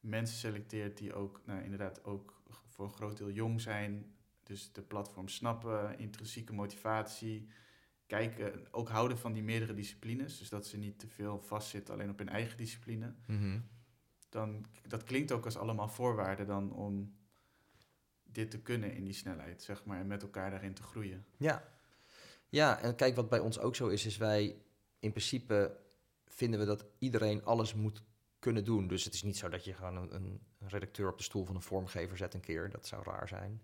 [0.00, 4.14] mensen selecteert die ook, nou, inderdaad ook voor een groot deel jong zijn.
[4.42, 7.48] Dus de platform snappen, intrinsieke motivatie...
[8.06, 10.38] Kijken, ook houden van die meerdere disciplines.
[10.38, 13.14] Dus dat ze niet te veel vastzitten alleen op hun eigen discipline.
[13.26, 13.60] Mhm.
[14.34, 17.16] Dan, dat klinkt ook als allemaal voorwaarden dan om
[18.22, 21.26] dit te kunnen in die snelheid, zeg maar, en met elkaar daarin te groeien.
[21.36, 21.64] Ja,
[22.48, 24.62] ja, en kijk, wat bij ons ook zo is, is wij
[24.98, 25.76] in principe
[26.26, 28.02] vinden we dat iedereen alles moet
[28.38, 28.88] kunnen doen.
[28.88, 31.54] Dus het is niet zo dat je gewoon een, een, redacteur op de stoel van
[31.54, 32.70] een vormgever zet een keer.
[32.70, 33.62] Dat zou raar zijn.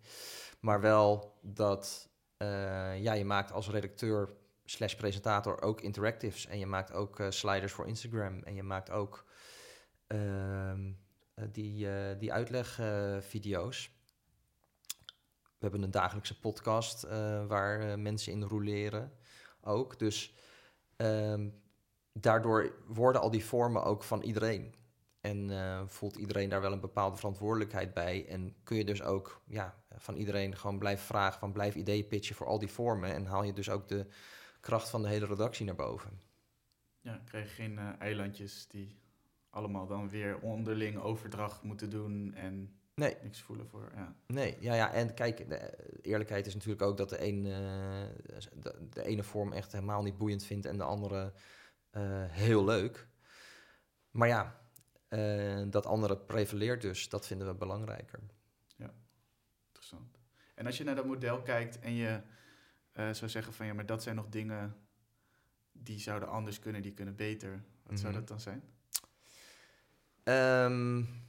[0.61, 2.09] Maar wel dat
[2.39, 6.47] uh, ja, je maakt als redacteur slash presentator ook interactives.
[6.47, 8.43] En je maakt ook uh, sliders voor Instagram.
[8.43, 9.25] En je maakt ook
[11.51, 11.87] die,
[12.17, 13.91] die uitlegvideo's.
[15.31, 19.13] We hebben een dagelijkse podcast uh, waar mensen in roleren
[19.61, 19.99] ook.
[19.99, 20.35] Dus
[20.97, 21.63] um,
[22.13, 24.75] daardoor worden al die vormen ook van iedereen.
[25.21, 25.51] En
[25.89, 28.29] voelt iedereen daar wel een bepaalde verantwoordelijkheid bij.
[28.29, 32.35] En kun je dus ook ja, van iedereen gewoon blijven vragen van blijf ideeën pitchen
[32.35, 33.15] voor al die vormen.
[33.15, 34.07] En haal je dus ook de
[34.61, 36.21] kracht van de hele redactie naar boven.
[37.01, 38.99] Ja, krijg geen eilandjes die
[39.51, 43.17] allemaal dan weer onderling overdracht moeten doen en Nee.
[43.23, 44.15] Niks voelen voor, ja.
[44.27, 44.93] Nee, ja, ja.
[44.93, 49.53] En kijk, de eerlijkheid is natuurlijk ook dat de, een, uh, de, de, ene vorm
[49.53, 51.33] echt helemaal niet boeiend vindt en de andere
[51.93, 53.09] uh, heel leuk.
[54.11, 54.61] Maar ja,
[55.09, 57.09] uh, dat andere prevaleert dus.
[57.09, 58.21] Dat vinden we belangrijker.
[58.77, 58.93] Ja,
[59.67, 60.19] interessant.
[60.55, 62.21] En als je naar dat model kijkt en je
[62.93, 64.77] zou zeggen van ja, maar dat zijn nog dingen
[65.73, 67.51] die zouden anders kunnen, die kunnen beter.
[67.51, 67.97] Wat mm -hmm.
[67.97, 68.19] zou mhm.
[68.21, 68.63] dat dan zijn?
[70.31, 71.21] Um,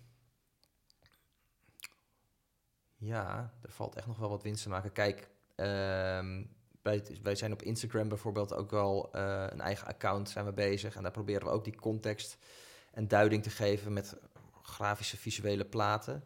[3.02, 4.92] Ja, er valt echt nog wel wat winst te maken.
[4.92, 6.50] Kijk, um,
[6.82, 10.96] wij, wij, zijn op Instagram bijvoorbeeld ook wel uh, een eigen account zijn we bezig.
[10.96, 12.38] En daar proberen we ook die context
[12.94, 14.18] en duiding te geven met
[14.62, 16.24] grafische visuele platen.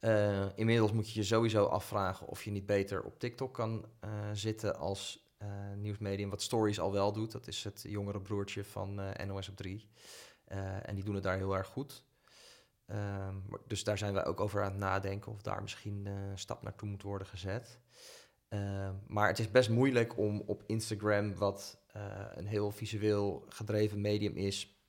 [0.00, 4.10] Uh, inmiddels moet je je sowieso afvragen of je niet beter op TikTok kan uh,
[4.32, 5.24] zitten als
[5.76, 6.30] nieuwsmedium.
[6.30, 7.32] Wat Stories al wel doet.
[7.32, 9.88] Dat is het jongere broertje van NOS op 3.
[10.82, 12.04] En die doen het daar heel erg goed.
[12.86, 16.38] Um, dus daar zijn wij ook over aan het nadenken of daar misschien uh, een
[16.38, 17.78] stap naartoe moet worden gezet.
[18.48, 22.02] Uh, maar het is best moeilijk om op Instagram, wat uh,
[22.34, 24.80] een heel visueel gedreven medium is,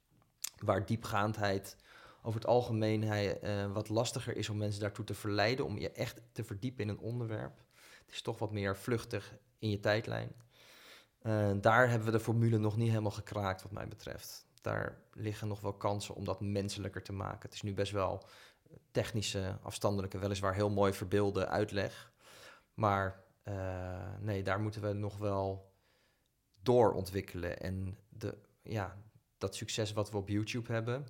[0.57, 1.77] waar diepgaandheid
[2.21, 6.21] over het algemeen uh, wat lastiger is om mensen daartoe te verleiden, om je echt
[6.31, 7.63] te verdiepen in een onderwerp.
[8.05, 10.35] Het is toch wat meer vluchtig in je tijdlijn.
[11.61, 14.46] Daar hebben we de formule nog niet helemaal gekraakt, wat mij betreft.
[14.67, 17.41] Daar liggen nog wel kansen om dat menselijker te maken.
[17.41, 18.27] Het is nu best wel
[18.91, 22.13] technische, afstandelijke, weliswaar heel mooi verbeelde uitleg.
[22.73, 25.73] Maar uh, nee, daar moeten we nog wel
[26.61, 27.59] doorontwikkelen.
[27.59, 29.03] En de, ja,
[29.37, 31.05] dat succes wat we op YouTube hebben,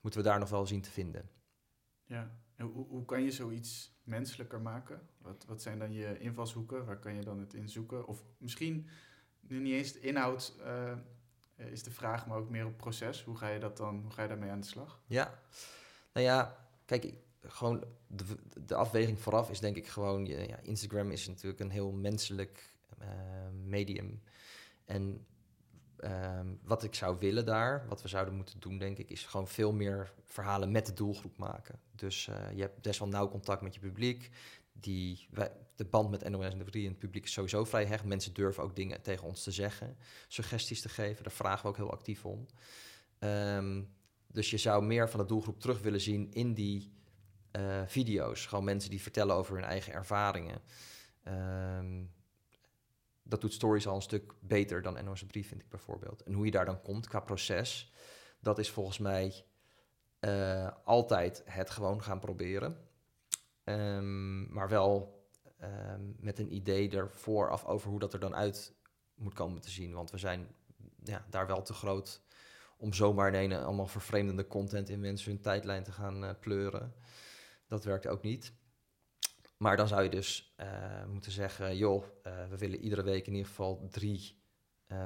[0.00, 1.30] moeten we daar nog wel zien te vinden.
[2.04, 5.08] Ja, en hoe, hoe kan je zoiets menselijker maken?
[5.18, 6.84] Wat, wat zijn dan je invalshoeken?
[6.84, 8.06] Waar kan je dan het in zoeken?
[8.06, 8.88] Of misschien
[9.40, 10.98] niet eens de inhoud uh,
[11.56, 13.22] is de vraag, maar ook meer op proces.
[13.22, 15.00] Hoe ga je dat dan, hoe ga je daarmee aan de slag?
[15.06, 15.40] Ja,
[16.12, 18.24] nou ja, kijk, gewoon de,
[18.66, 23.08] de afweging vooraf is denk ik gewoon, ja, Instagram is natuurlijk een heel menselijk uh,
[23.66, 24.22] medium.
[24.84, 25.26] En
[26.04, 29.48] Ehm, wat ik zou willen daar, wat we zouden moeten doen, denk ik, is gewoon
[29.48, 31.80] veel meer verhalen met de doelgroep maken.
[31.92, 34.30] Dus uh, je hebt best wel nauw contact met je publiek.
[34.72, 35.28] Die,
[35.76, 38.04] de band met NOS en de 3 en het publiek is sowieso vrij hecht.
[38.04, 39.96] Mensen durven ook dingen tegen ons te zeggen,
[40.28, 41.22] suggesties te geven.
[41.24, 42.46] Daar vragen we ook heel actief om.
[43.18, 43.94] Um,
[44.26, 46.92] dus je zou meer van de doelgroep terug willen zien in die
[47.52, 48.46] uh, video's.
[48.46, 50.60] Gewoon mensen die vertellen over hun eigen ervaringen.
[51.78, 52.12] Um,
[53.22, 56.22] dat doet stories al een stuk beter dan NOS brief, vind ik bijvoorbeeld.
[56.22, 57.92] En hoe je daar dan komt qua proces,
[58.40, 59.44] dat is volgens mij
[60.20, 62.76] uh, altijd het gewoon gaan proberen.
[63.64, 65.23] Um, maar wel
[65.64, 68.74] um, met een idee er vooraf over hoe dat er dan uit
[69.14, 69.94] moet komen te zien.
[69.94, 70.54] Want we zijn
[71.02, 72.22] ja, daar wel te groot
[72.76, 76.94] om zomaar in een allemaal vervreemdende content in mensen hun tijdlijn te gaan uh, pleuren.
[77.68, 78.52] Dat werkt ook niet.
[79.56, 83.32] Maar dan zou je dus uh, moeten zeggen, joh, uh, we willen iedere week in
[83.32, 84.42] ieder geval drie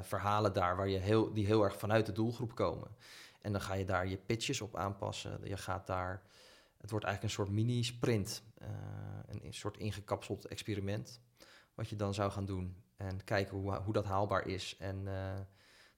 [0.02, 2.96] verhalen daar waar je heel, die heel erg vanuit de doelgroep komen.
[3.40, 5.40] En dan ga je daar je pitches op aanpassen.
[5.44, 6.22] Je gaat daar,
[6.80, 8.42] het wordt eigenlijk een soort mini-sprint,
[9.26, 11.20] een, een, soort ingekapseld experiment,
[11.74, 12.82] wat je dan zou gaan doen.
[12.96, 14.76] En kijken hoe, hoe dat haalbaar is.
[14.78, 15.02] En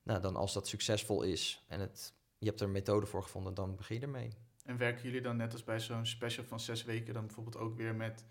[0.03, 3.55] nou, dan als dat succesvol is en het, je hebt er een methode voor gevonden,
[3.55, 4.33] dan begin je ermee.
[4.65, 7.77] En werken jullie dan net als bij zo'n special van zes weken dan bijvoorbeeld ook
[7.77, 8.25] weer met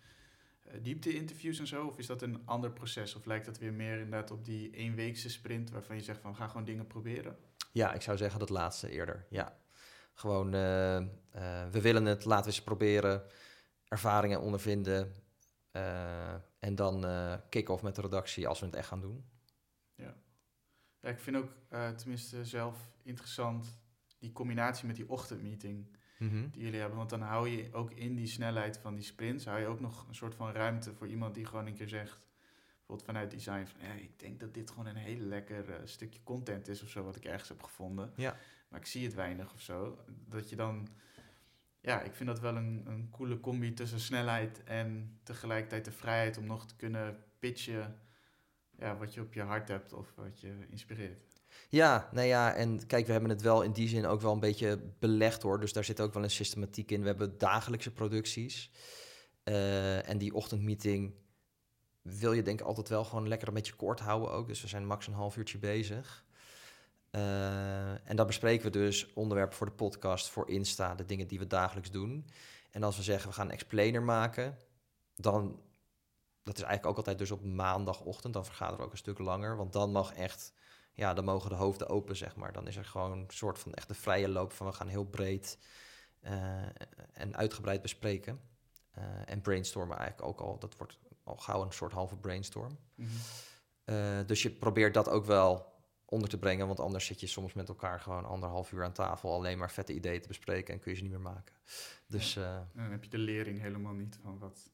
[0.67, 1.85] uh, diepte-interviews en zo?
[1.85, 3.15] Of is dat een ander proces?
[3.15, 6.47] Of lijkt dat weer meer inderdaad op die eenweekse sprint waarvan je zegt van ga
[6.47, 7.37] gewoon dingen proberen?
[7.71, 9.25] Ja, ik zou zeggen dat laatste eerder.
[9.29, 9.57] Ja,
[10.20, 11.05] gewoon uh, uh,
[11.72, 13.24] we willen het, laten we eens proberen,
[13.88, 15.13] ervaringen ondervinden
[16.59, 17.05] en dan
[17.49, 19.26] kick-off met de redactie als we het echt gaan doen.
[19.95, 20.15] Ja,
[20.99, 21.51] ja ik vind ook
[21.95, 23.80] tenminste zelf interessant
[24.17, 26.97] die combinatie met die ochtendmeeting mm die jullie hebben.
[26.97, 30.07] Want dan hou je ook in die snelheid van die sprints, hou je ook nog
[30.07, 32.20] een soort van ruimte voor iemand die gewoon een keer zegt,
[32.78, 36.24] bijvoorbeeld vanuit design, van hey, ik denk dat dit gewoon een heel lekker uh, stukje
[36.24, 38.13] content is of zo, wat ik ergens heb gevonden.
[38.15, 38.38] Ja.
[38.70, 40.03] Maar ik zie het weinig of zo.
[40.28, 40.88] Dat je dan,
[41.82, 46.38] ja, ik vind dat wel een, een coole combi tussen snelheid en tegelijkertijd de vrijheid
[46.38, 47.99] om nog te kunnen pitchen
[48.78, 51.41] ja, wat je op je hart hebt of wat je inspireert.
[51.70, 54.39] Ja, nou ja, en kijk, we hebben het wel in die zin ook wel een
[54.39, 55.59] beetje belegd hoor.
[55.59, 57.01] Dus daar zit ook wel een systematiek in.
[57.01, 58.72] We hebben dagelijkse producties.
[59.43, 61.13] Uh, en die ochtendmeeting
[62.01, 64.47] wil je denk ik altijd wel gewoon lekker een beetje kort houden ook.
[64.47, 66.26] Dus we zijn max een half uurtje bezig.
[67.12, 71.39] Uh, en dan bespreken we dus onderwerpen voor de podcast, voor Insta, de dingen die
[71.39, 72.28] we dagelijks doen.
[72.72, 74.57] En als we zeggen we gaan een explainer maken,
[75.16, 75.62] dan,
[76.43, 79.57] dat is eigenlijk ook altijd dus op maandagochtend, dan vergaderen we ook een stuk langer.
[79.57, 80.53] Want dan mag echt
[80.99, 82.53] ja, dan mogen de hoofden open, zeg maar.
[82.53, 85.57] Dan is er gewoon een soort van echt vrije loop van we gaan heel breed
[86.22, 86.32] uh,
[87.14, 88.41] en uitgebreid bespreken.
[88.97, 90.60] Uh, en brainstormen eigenlijk ook al.
[90.60, 92.78] Dat wordt al gauw een soort halve brainstorm.
[92.95, 93.95] Mm -hmm.
[93.95, 95.68] uh, dus je probeert dat ook wel
[96.10, 99.34] onder te brengen, want anders zit je soms met elkaar gewoon anderhalf uur aan tafel
[99.34, 101.55] alleen maar vette ideeën te bespreken en kun je ze niet meer maken.
[102.07, 102.70] Dus, ja.
[102.74, 104.72] dan heb je de lering helemaal niet van wat.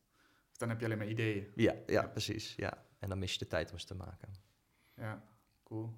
[0.57, 1.51] Dan heb je alleen maar ideeën.
[1.55, 2.55] Ja, ja, ja, precies.
[2.55, 2.83] Ja.
[2.99, 4.33] En dan mis je de tijd om ze te maken.
[4.93, 5.23] Ja,
[5.63, 5.93] cool.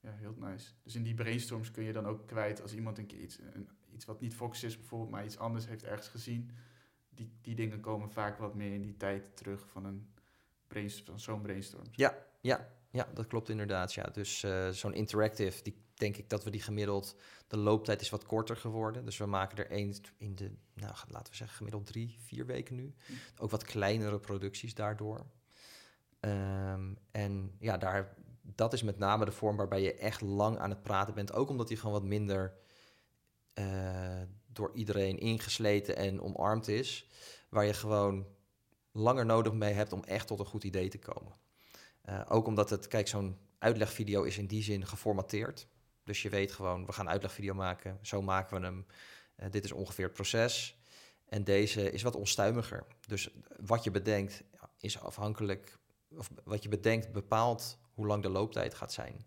[0.00, 0.72] Ja, heel nice.
[0.82, 3.68] Dus in die brainstorms kun je dan ook kwijt als iemand een keer iets, een,
[3.92, 6.50] iets wat niet Fox is bijvoorbeeld, maar iets anders heeft ergens gezien.
[7.08, 10.12] Die, die dingen komen vaak wat meer in die tijd terug van, een
[10.66, 11.86] brainstorm, van zo'n brainstorm.
[11.90, 13.94] Ja, ja, ja, dat klopt inderdaad.
[13.94, 14.02] Ja.
[14.02, 17.16] Dus uh, zo'n interactive, die denk ik dat we die gemiddeld,
[17.46, 19.04] de looptijd is wat korter geworden.
[19.04, 22.74] Dus we maken er één in de, nou laten we zeggen, gemiddeld drie, vier weken
[22.74, 22.94] nu.
[23.06, 23.12] Hm.
[23.36, 25.26] Ook wat kleinere producties daardoor.
[26.20, 30.70] Um, en ja, daar dat is met name de vorm waarbij je echt lang aan
[30.70, 31.32] het praten bent.
[31.32, 32.54] Ook omdat hij gewoon wat minder
[33.54, 37.08] uh, door iedereen ingesleten en omarmd is.
[37.48, 38.26] Waar je gewoon
[38.92, 41.32] langer nodig mee hebt om echt tot een goed idee te komen.
[42.08, 45.66] Uh, ook omdat het, kijk, zo'n uitlegvideo is in die zin geformateerd.
[46.04, 47.98] Dus je weet gewoon, we gaan een uitlegvideo maken.
[48.02, 48.86] Zo maken we hem.
[49.36, 50.80] Uh, dit is ongeveer het proces.
[51.28, 52.86] En deze is wat onstuimiger.
[53.06, 53.30] Dus
[53.60, 54.42] wat je bedenkt
[54.78, 55.78] is afhankelijk,
[56.16, 59.26] of wat je bedenkt bepaalt hoe lang de looptijd gaat zijn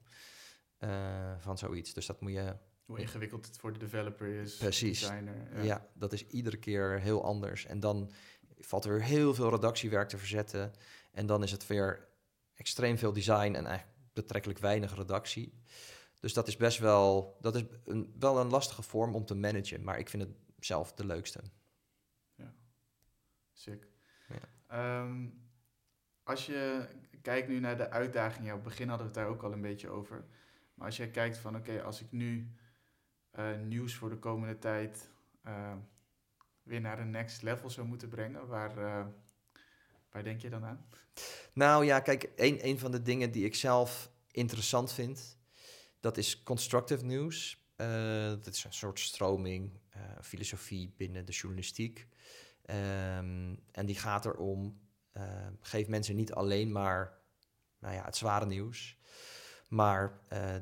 [0.78, 1.94] eh, van zoiets.
[1.94, 2.56] Dus dat moet je
[2.86, 5.00] Hoe ingewikkeld het voor de developer is, Precies.
[5.00, 5.64] designer.
[5.64, 5.88] Ja.
[5.94, 7.66] dat is iedere keer heel anders.
[7.66, 8.12] En dan
[8.60, 10.74] valt er weer heel veel redactiewerk te verzetten.
[11.12, 12.08] En dan is het weer
[12.56, 15.54] extreem veel design en eigenlijk betrekkelijk weinig redactie.
[16.20, 19.84] Dus dat is best wel, dat is een, wel een lastige vorm om te managen.
[19.84, 21.42] Maar ik vind het zelf de leukste.
[23.56, 23.88] Sick.
[24.28, 24.40] Ja.
[24.68, 25.28] Ehm,
[26.24, 26.88] als je
[27.22, 29.52] kijkt nu naar de uitdagingen, ja, op het begin hadden we het daar ook al
[29.52, 30.26] een beetje over.
[30.74, 32.52] Maar als jij kijkt van, oké, als ik nu
[33.32, 35.74] eh, nieuws voor de komende tijd eh,
[36.64, 39.06] weer naar een next level zou moeten brengen, waar, eh,
[40.16, 40.86] waar denk je dan aan?
[41.54, 45.38] Nou ja, kijk, een, van de dingen die ik zelf interessant vind,
[46.00, 47.64] dat is constructive news.
[47.76, 52.08] Eh, dat is een soort stroming, eh, filosofie binnen de journalistiek.
[52.62, 54.80] Ehm, en die gaat erom,
[55.12, 57.20] eh geef mensen niet alleen maar
[57.80, 58.98] nou ja, het zware nieuws.
[59.68, 60.56] Maar eh,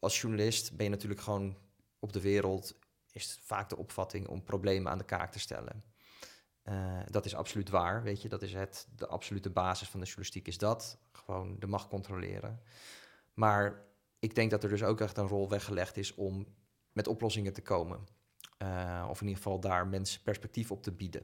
[0.00, 1.56] als journalist ben je natuurlijk gewoon
[1.98, 2.78] op de wereld,
[3.12, 5.89] is het vaak de opvatting om problemen aan de kaak te stellen.
[6.70, 8.28] Eh, dat is absoluut waar, weet je.
[8.28, 10.98] Dat is het, de absolute basis van de journalistiek is dat.
[11.12, 12.60] Gewoon de macht controleren.
[13.34, 13.84] Maar
[14.18, 16.46] ik denk dat er dus ook echt een rol weggelegd is om
[16.92, 18.06] met oplossingen te komen.
[18.58, 21.22] Eh, of in ieder geval daar mensen perspectief op te bieden.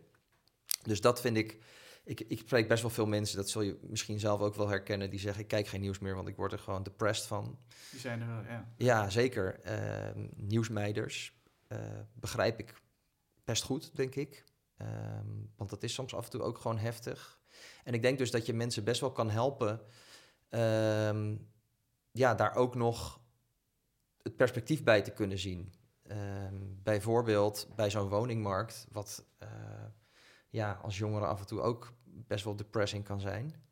[0.83, 1.59] Dus dat vind ik...
[2.05, 5.11] Ik, ik spreek best wel veel mensen, dat zul je misschien zelf ook wel herkennen...
[5.11, 7.59] die zeggen, ik kijk geen nieuws meer, want ik word er gewoon depressed van.
[7.91, 8.73] Die zijn er wel, ja.
[8.77, 9.61] Ja, zeker.
[9.61, 11.35] Ehm, nieuwsmeiders
[11.69, 11.79] eh,
[12.13, 12.75] begrijp ik
[13.45, 14.45] best goed, denk ik.
[14.77, 17.41] Ehm, want dat is soms af en toe ook gewoon heftig.
[17.85, 19.81] En ik denk dus dat je mensen best wel kan helpen...
[20.49, 21.37] ehm,
[22.11, 23.20] ja, daar ook nog
[24.22, 25.72] het perspectief bij te kunnen zien.
[26.03, 29.49] Ehm, bijvoorbeeld bij zo'n woningmarkt, wat eh,
[30.51, 33.64] ja, als jongeren af en toe ook best wel depressing kan zijn.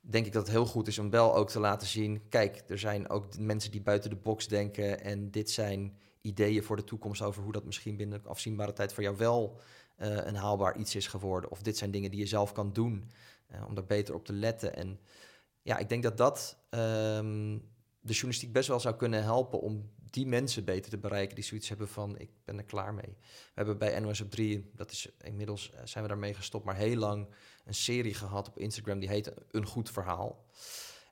[0.00, 2.78] Denk ik dat het heel goed is om wel ook te laten zien: kijk, er
[2.78, 5.00] zijn ook mensen die buiten de box denken.
[5.00, 9.02] En dit zijn ideeën voor de toekomst over hoe dat misschien binnen afzienbare tijd voor
[9.02, 9.60] jou wel
[9.96, 11.50] eh, een haalbaar iets is geworden.
[11.50, 13.10] Of dit zijn dingen die je zelf kan doen
[13.46, 14.76] eh, om daar beter op te letten.
[14.76, 15.00] En
[15.62, 17.58] ja, ik denk dat dat ehm,
[18.00, 21.68] de journalistiek best wel zou kunnen helpen om die mensen beter te bereiken die zoiets
[21.68, 23.16] hebben van ik ben er klaar mee.
[23.18, 26.76] We hebben bij NOS op 3, dat is inmiddels eh, zijn we daarmee gestopt, maar
[26.76, 27.28] heel lang
[27.64, 30.44] een serie gehad op Instagram die heette Een Goed Verhaal.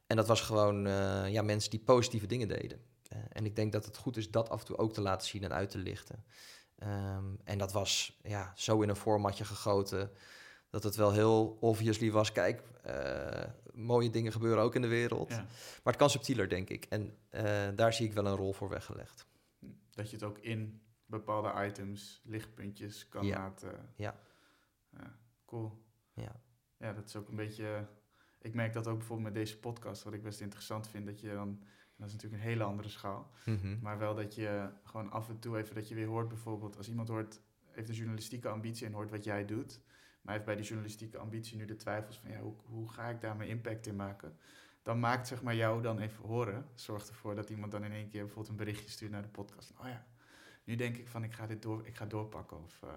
[0.07, 0.89] En dat was gewoon
[1.31, 2.81] ja, mensen die positieve dingen deden.
[3.13, 5.29] Eh, en ik denk dat het goed is dat af en toe ook te laten
[5.29, 6.25] zien en uit te lichten.
[6.79, 10.11] Ehm, en dat was ja, zo in een formatje gegoten
[10.71, 12.33] dat het wel heel obviously was.
[12.33, 15.29] Kijk, eh, mooie dingen gebeuren ook in de wereld.
[15.31, 15.37] ja.
[15.37, 16.85] Maar het kan subtieler, denk ik.
[16.85, 19.27] En eh, daar zie ik wel een rol voor weggelegd.
[19.91, 23.39] Dat je het ook in bepaalde items, lichtpuntjes kan Ja.
[23.39, 23.89] laten.
[23.97, 24.19] Ja.
[24.97, 25.83] Ja, cool.
[26.15, 26.41] Ja.
[26.77, 27.87] Ja, dat is ook een beetje...
[28.41, 31.33] Ik merk dat ook bijvoorbeeld met deze podcast, wat ik best interessant vind, dat je
[31.33, 31.63] dan...
[32.03, 33.31] Dat is natuurlijk een hele andere schaal.
[33.45, 33.79] Mhm.
[33.81, 36.77] Maar wel dat je gewoon af en toe even dat je weer hoort bijvoorbeeld...
[36.77, 37.41] Als iemand hoort,
[37.71, 39.81] heeft een journalistieke ambitie en hoort wat jij doet...
[40.23, 42.31] maar heeft bij die journalistieke ambitie nu de twijfels van...
[42.31, 44.37] Ja, hoe, hoe ga ik daar mijn impact in maken?
[44.83, 46.67] Dan maakt zeg maar jou dan even horen.
[46.75, 49.73] Zorgt ervoor dat iemand dan in één keer bijvoorbeeld een berichtje stuurt naar de podcast.
[49.81, 50.07] Oh ja,
[50.65, 52.63] nu denk ik van ik ga dit door, ik ga doorpakken.
[52.63, 52.89] Of, eh,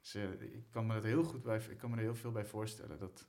[0.00, 2.44] dus, ik kan me dat heel goed bij, ik kan me er heel veel bij
[2.44, 2.98] voorstellen.
[2.98, 3.26] Dat,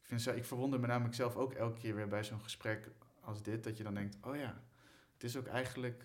[0.00, 2.90] ik, vind, zo- ik verwonder me namelijk zelf ook elke keer weer bij zo'n gesprek
[3.22, 3.64] als dit.
[3.64, 4.62] Dat je dan denkt, oh ja,
[5.12, 5.98] het is ook eigenlijk,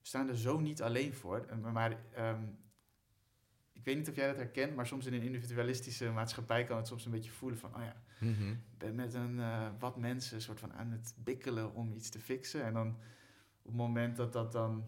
[0.00, 1.46] we staan er zo niet alleen voor.
[1.72, 2.42] Maar, ehm,
[3.72, 6.86] ik weet niet of jij dat herkent, maar soms in een individualistische maatschappij kan het
[6.86, 8.50] soms een beetje voelen van, oh ja, Mhm.
[8.50, 12.18] ik ben met een eh, wat mensen soort van aan het bikkelen om iets te
[12.18, 12.64] fixen.
[12.64, 12.88] En dan
[13.62, 14.84] op het moment dat dat dan,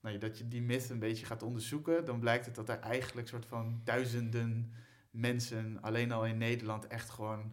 [0.00, 3.28] nou, dat je die myth een beetje gaat onderzoeken, dan blijkt het dat er eigenlijk
[3.28, 4.72] soort van duizenden
[5.10, 7.52] mensen alleen al in Nederland echt gewoon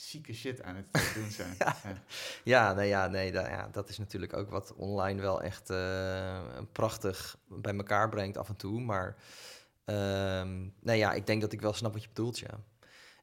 [0.00, 1.54] zieke shit aan het doen zijn.
[1.58, 1.76] Ja.
[1.84, 2.02] Ja.
[2.44, 6.38] Ja, nee, ja, nee da- ja, dat is natuurlijk ook wat online wel echt eh,
[6.72, 8.80] prachtig bij elkaar brengt af en toe.
[8.80, 9.16] Maar
[9.84, 12.60] ehm, nee, ja, ik denk dat ik wel snap wat je bedoelt, ja.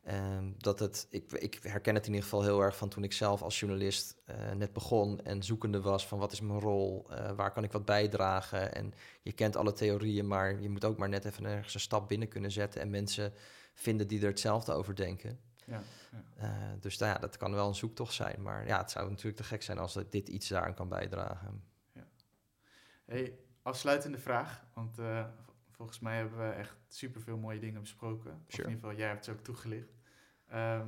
[0.03, 3.13] Ehm, dat het, ik, ik herken het in ieder geval heel erg van toen ik
[3.13, 7.31] zelf als journalist eh, net begon en zoekende was van wat is mijn rol, eh,
[7.31, 8.75] waar kan ik wat bijdragen.
[8.75, 12.07] En je kent alle theorieën, maar je moet ook maar net even ergens een stap
[12.07, 13.33] binnen kunnen zetten en mensen
[13.73, 15.39] vinden die er hetzelfde over denken.
[15.65, 16.23] Ja, ja.
[16.37, 18.41] Eh, dus nou ja, dat kan wel een zoektocht zijn.
[18.41, 21.63] Maar ja, het zou natuurlijk te gek zijn als dit iets daaraan kan bijdragen.
[23.05, 25.25] Hey, afsluitende vraag, want eh,
[25.71, 28.43] volgens mij hebben we echt superveel mooie dingen besproken.
[28.47, 28.63] Sure.
[28.63, 29.93] in ieder geval, jij hebt ze ook toegelicht.
[30.47, 30.87] Ehm,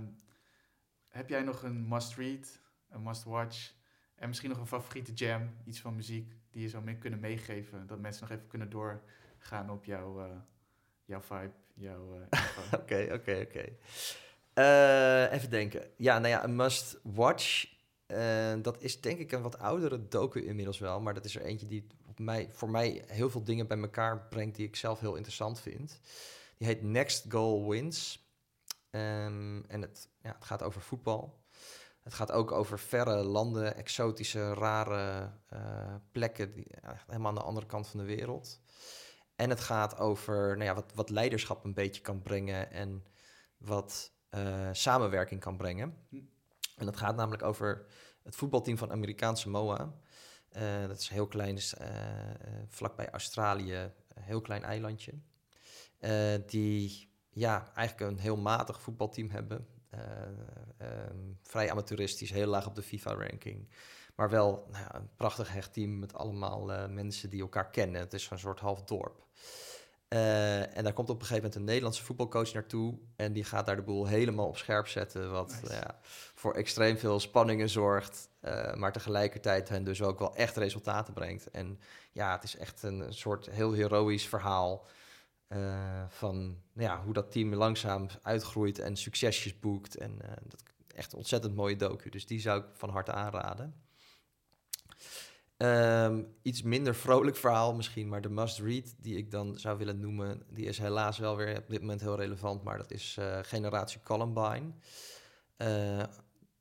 [1.08, 2.60] heb jij nog een must-read,
[2.90, 3.74] een must-watch
[4.16, 7.88] en misschien nog een favoriete jam, iets van muziek die je zou mee kunnen meegeven,
[7.88, 10.38] dat mensen nog even kunnen doorgaan op jouw, eh,
[11.06, 12.28] jouw vibe, jouw?
[12.80, 13.78] Oké, oké, oké.
[14.56, 15.88] Eh, Even denken.
[15.98, 17.74] Ja, nou ja, een must-watch
[18.06, 21.02] En dat is denk ik een wat oudere docu inmiddels wel.
[21.02, 24.28] Maar dat is er eentje die op mij, voor mij heel veel dingen bij elkaar
[24.28, 26.00] brengt die ik zelf heel interessant vind.
[26.58, 28.30] Die heet Next Goal Wins.
[28.90, 31.44] Ehm, en het, ja, het gaat over voetbal.
[32.04, 36.68] Het gaat ook over verre landen, exotische, rare eh, plekken, die,
[37.08, 38.62] helemaal aan de andere kant van de wereld.
[39.36, 43.06] En het gaat over nou ja, wat, wat leiderschap een beetje kan brengen en
[43.58, 45.98] wat eh, samenwerking kan brengen.
[46.76, 47.86] En dat gaat namelijk over
[48.24, 49.94] het voetbalteam van Amerikaanse Moa.
[50.50, 51.88] Eh, dat is heel klein, is, uh,
[52.68, 55.12] vlakbij Australië, een heel klein eilandje.
[56.46, 59.68] die ja, eigenlijk een heel matig voetbalteam hebben.
[60.80, 63.70] Um, vrij amateuristisch, heel laag op de FIFA-ranking.
[64.16, 68.02] Maar wel nou een prachtig hecht team met allemaal mensen die elkaar kennen.
[68.02, 69.26] Het is een soort half dorp.
[70.10, 72.98] Uh, en daar komt op een gegeven moment een Nederlandse voetbalcoach naartoe.
[73.16, 75.32] En die gaat daar de boel helemaal op scherp zetten.
[75.32, 75.74] Wat nice.
[75.74, 76.00] ja,
[76.34, 78.30] voor extreem veel spanningen zorgt.
[78.42, 81.52] Uh, maar tegelijkertijd hen dus ook wel echt resultaten brengt.
[81.52, 81.80] En
[82.12, 84.88] ja, het is echt een soort heel heroïsch verhaal.
[85.50, 89.98] Uh, van ja, hoe dat team langzaam uitgroeit en succesjes boekt.
[89.98, 90.64] En dat
[90.96, 92.10] echt een ontzettend mooie docu.
[92.10, 93.85] Dus die zou ik van harte aanraden.
[95.58, 100.44] Um, iets minder vrolijk verhaal misschien, maar de must-read die ik dan zou willen noemen,
[100.50, 104.02] die is helaas wel weer op dit moment heel relevant, maar dat is uh, Generatie
[104.04, 104.72] Columbine.
[105.58, 106.04] Uh,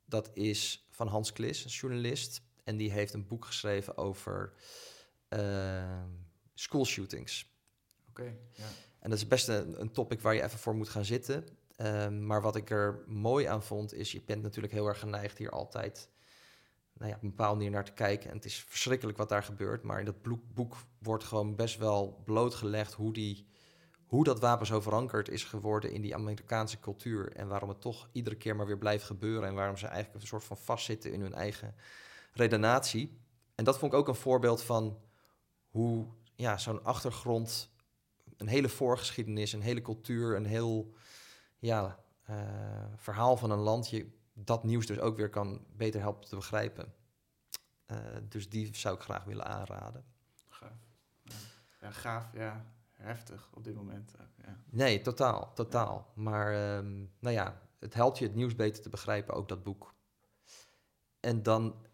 [0.04, 4.52] dat is van Hans Klis, een journalist, en die heeft een boek geschreven over
[5.28, 6.02] uh,
[6.54, 7.52] schoolshootings.
[8.08, 8.64] Oké, okay, ja.
[8.98, 11.44] En dat is best een, een, topic waar je even voor moet gaan zitten.
[11.76, 15.38] Um, maar wat ik er mooi aan vond, is je bent natuurlijk heel erg geneigd
[15.38, 16.08] hier altijd
[17.04, 18.30] nou ja, op een bepaalde manier naar te kijken.
[18.30, 19.82] En het is verschrikkelijk wat daar gebeurt.
[19.82, 20.22] Maar in dat
[20.54, 23.46] boek wordt gewoon best wel blootgelegd hoe, die,
[24.06, 27.32] hoe dat wapen zo verankerd is geworden in die Amerikaanse cultuur.
[27.32, 29.48] En waarom het toch iedere keer maar weer blijft gebeuren.
[29.48, 31.74] En waarom ze eigenlijk een soort van vastzitten in hun eigen
[32.32, 33.18] redenatie.
[33.54, 34.98] En dat vond ik ook een voorbeeld van
[35.70, 37.70] hoe ja, zo'n achtergrond,
[38.36, 40.94] een hele voorgeschiedenis, een hele cultuur, een heel
[41.58, 41.98] ja,
[42.30, 42.36] uh,
[42.96, 46.94] verhaal van een land je dat nieuws dus ook weer kan beter helpen te begrijpen.
[47.86, 50.04] Uh, dus die zou ik graag willen aanraden.
[50.48, 50.70] Gaaf.
[51.22, 51.34] Ja,
[51.80, 52.64] ja gaaf, ja.
[52.92, 54.14] Heftig op dit moment.
[54.44, 54.58] Ja.
[54.70, 56.12] Nee, totaal, totaal.
[56.14, 56.22] Ja.
[56.22, 59.94] Maar um, nou ja, het helpt je het nieuws beter te begrijpen, ook dat boek.
[61.20, 61.86] En dan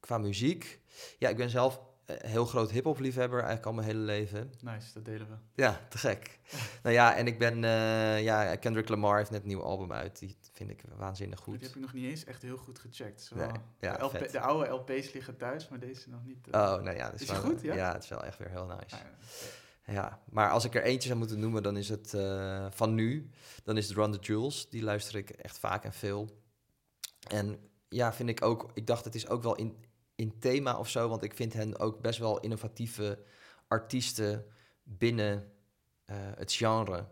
[0.00, 0.80] qua muziek.
[1.18, 1.80] Ja, ik ben zelf
[2.16, 4.52] heel groot hip-hop liefhebber, eigenlijk al mijn hele leven.
[4.60, 5.62] Nice, dat delen we.
[5.62, 6.38] Ja, te gek.
[6.82, 10.18] nou ja, en ik ben, uh, ja, Kendrick Lamar heeft net een nieuw album uit.
[10.18, 11.58] Die vind ik waanzinnig goed.
[11.58, 13.22] Die heb ik nog niet eens echt heel goed gecheckt.
[13.22, 13.48] Zo, nee,
[13.80, 16.46] ja, de, LP, de, oude LP's liggen thuis, maar deze nog niet.
[16.46, 17.10] Uh, oh, nou ja.
[17.10, 17.74] Dat is, is wel, goed, ja?
[17.74, 18.96] Ja, het is wel echt weer heel nice.
[18.96, 19.00] Ah,
[19.84, 22.94] ja, ja, maar als ik er eentje zou moeten noemen, dan is het uh, van
[22.94, 23.30] nu.
[23.64, 24.68] Dan is het Run the Jewels.
[24.70, 26.28] Die luister ik echt vaak en veel.
[27.28, 28.70] En ja, vind ik ook...
[28.74, 29.76] Ik dacht, het is ook wel in,
[30.18, 31.08] in thema of zo.
[31.08, 33.18] Want ik vind hen ook best wel innovatieve
[33.68, 34.44] artiesten
[34.82, 35.52] binnen
[36.06, 37.08] uh, het genre.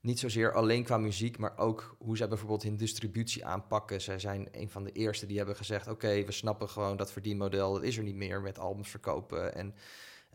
[0.00, 4.00] Niet zozeer alleen qua muziek, maar ook hoe zij bijvoorbeeld hun distributie aanpakken.
[4.00, 7.72] Zij zijn een van de eerste die hebben gezegd: Oké, we snappen gewoon dat verdienmodel,
[7.72, 9.54] dat is er niet meer met albums verkopen.
[9.54, 9.74] En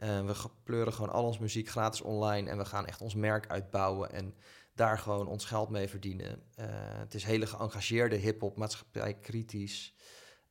[0.03, 3.47] uh, we pleuren gewoon al onze muziek gratis online en we gaan echt ons merk
[3.47, 4.36] uitbouwen en
[4.73, 6.43] daar gewoon ons geld mee verdienen.
[6.59, 9.95] Uh, het is hele geëngageerde hip-hop, maatschappij kritisch.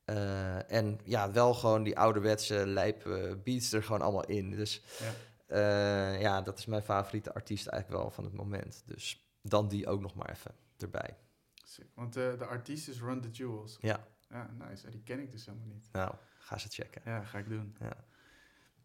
[0.06, 4.50] Uh, en ja, wel gewoon die ouderwetse lijpe beats er gewoon allemaal in.
[4.50, 5.12] Dus ja.
[5.48, 8.82] Uh, ja, dat is mijn favoriete artiest eigenlijk wel van het moment.
[8.86, 11.16] Dus dan die ook nog maar even erbij.
[11.64, 11.86] Sick.
[11.94, 13.78] Want uh, de artiest is Run the Jewels.
[13.80, 14.06] Ja.
[14.28, 14.90] Ja, nice.
[14.90, 15.88] Die ken ik dus helemaal niet.
[15.92, 17.02] Nou, ga ze checken.
[17.04, 17.76] Ja, ga ik doen.
[17.80, 18.04] Ja.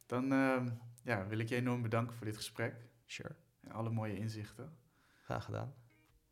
[0.06, 0.66] Dan uh,
[1.04, 2.76] ja, wil ik je enorm bedanken voor dit gesprek.
[3.06, 3.36] Sure.
[3.62, 4.78] En alle mooie inzichten.
[5.22, 5.74] Graag gedaan.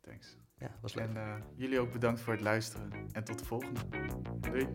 [0.00, 0.36] Thanks.
[0.58, 0.94] Ja, was.
[0.94, 2.90] En uh, jullie ook bedankt voor het luisteren.
[3.12, 3.80] En tot de volgende.
[4.40, 4.68] Doei.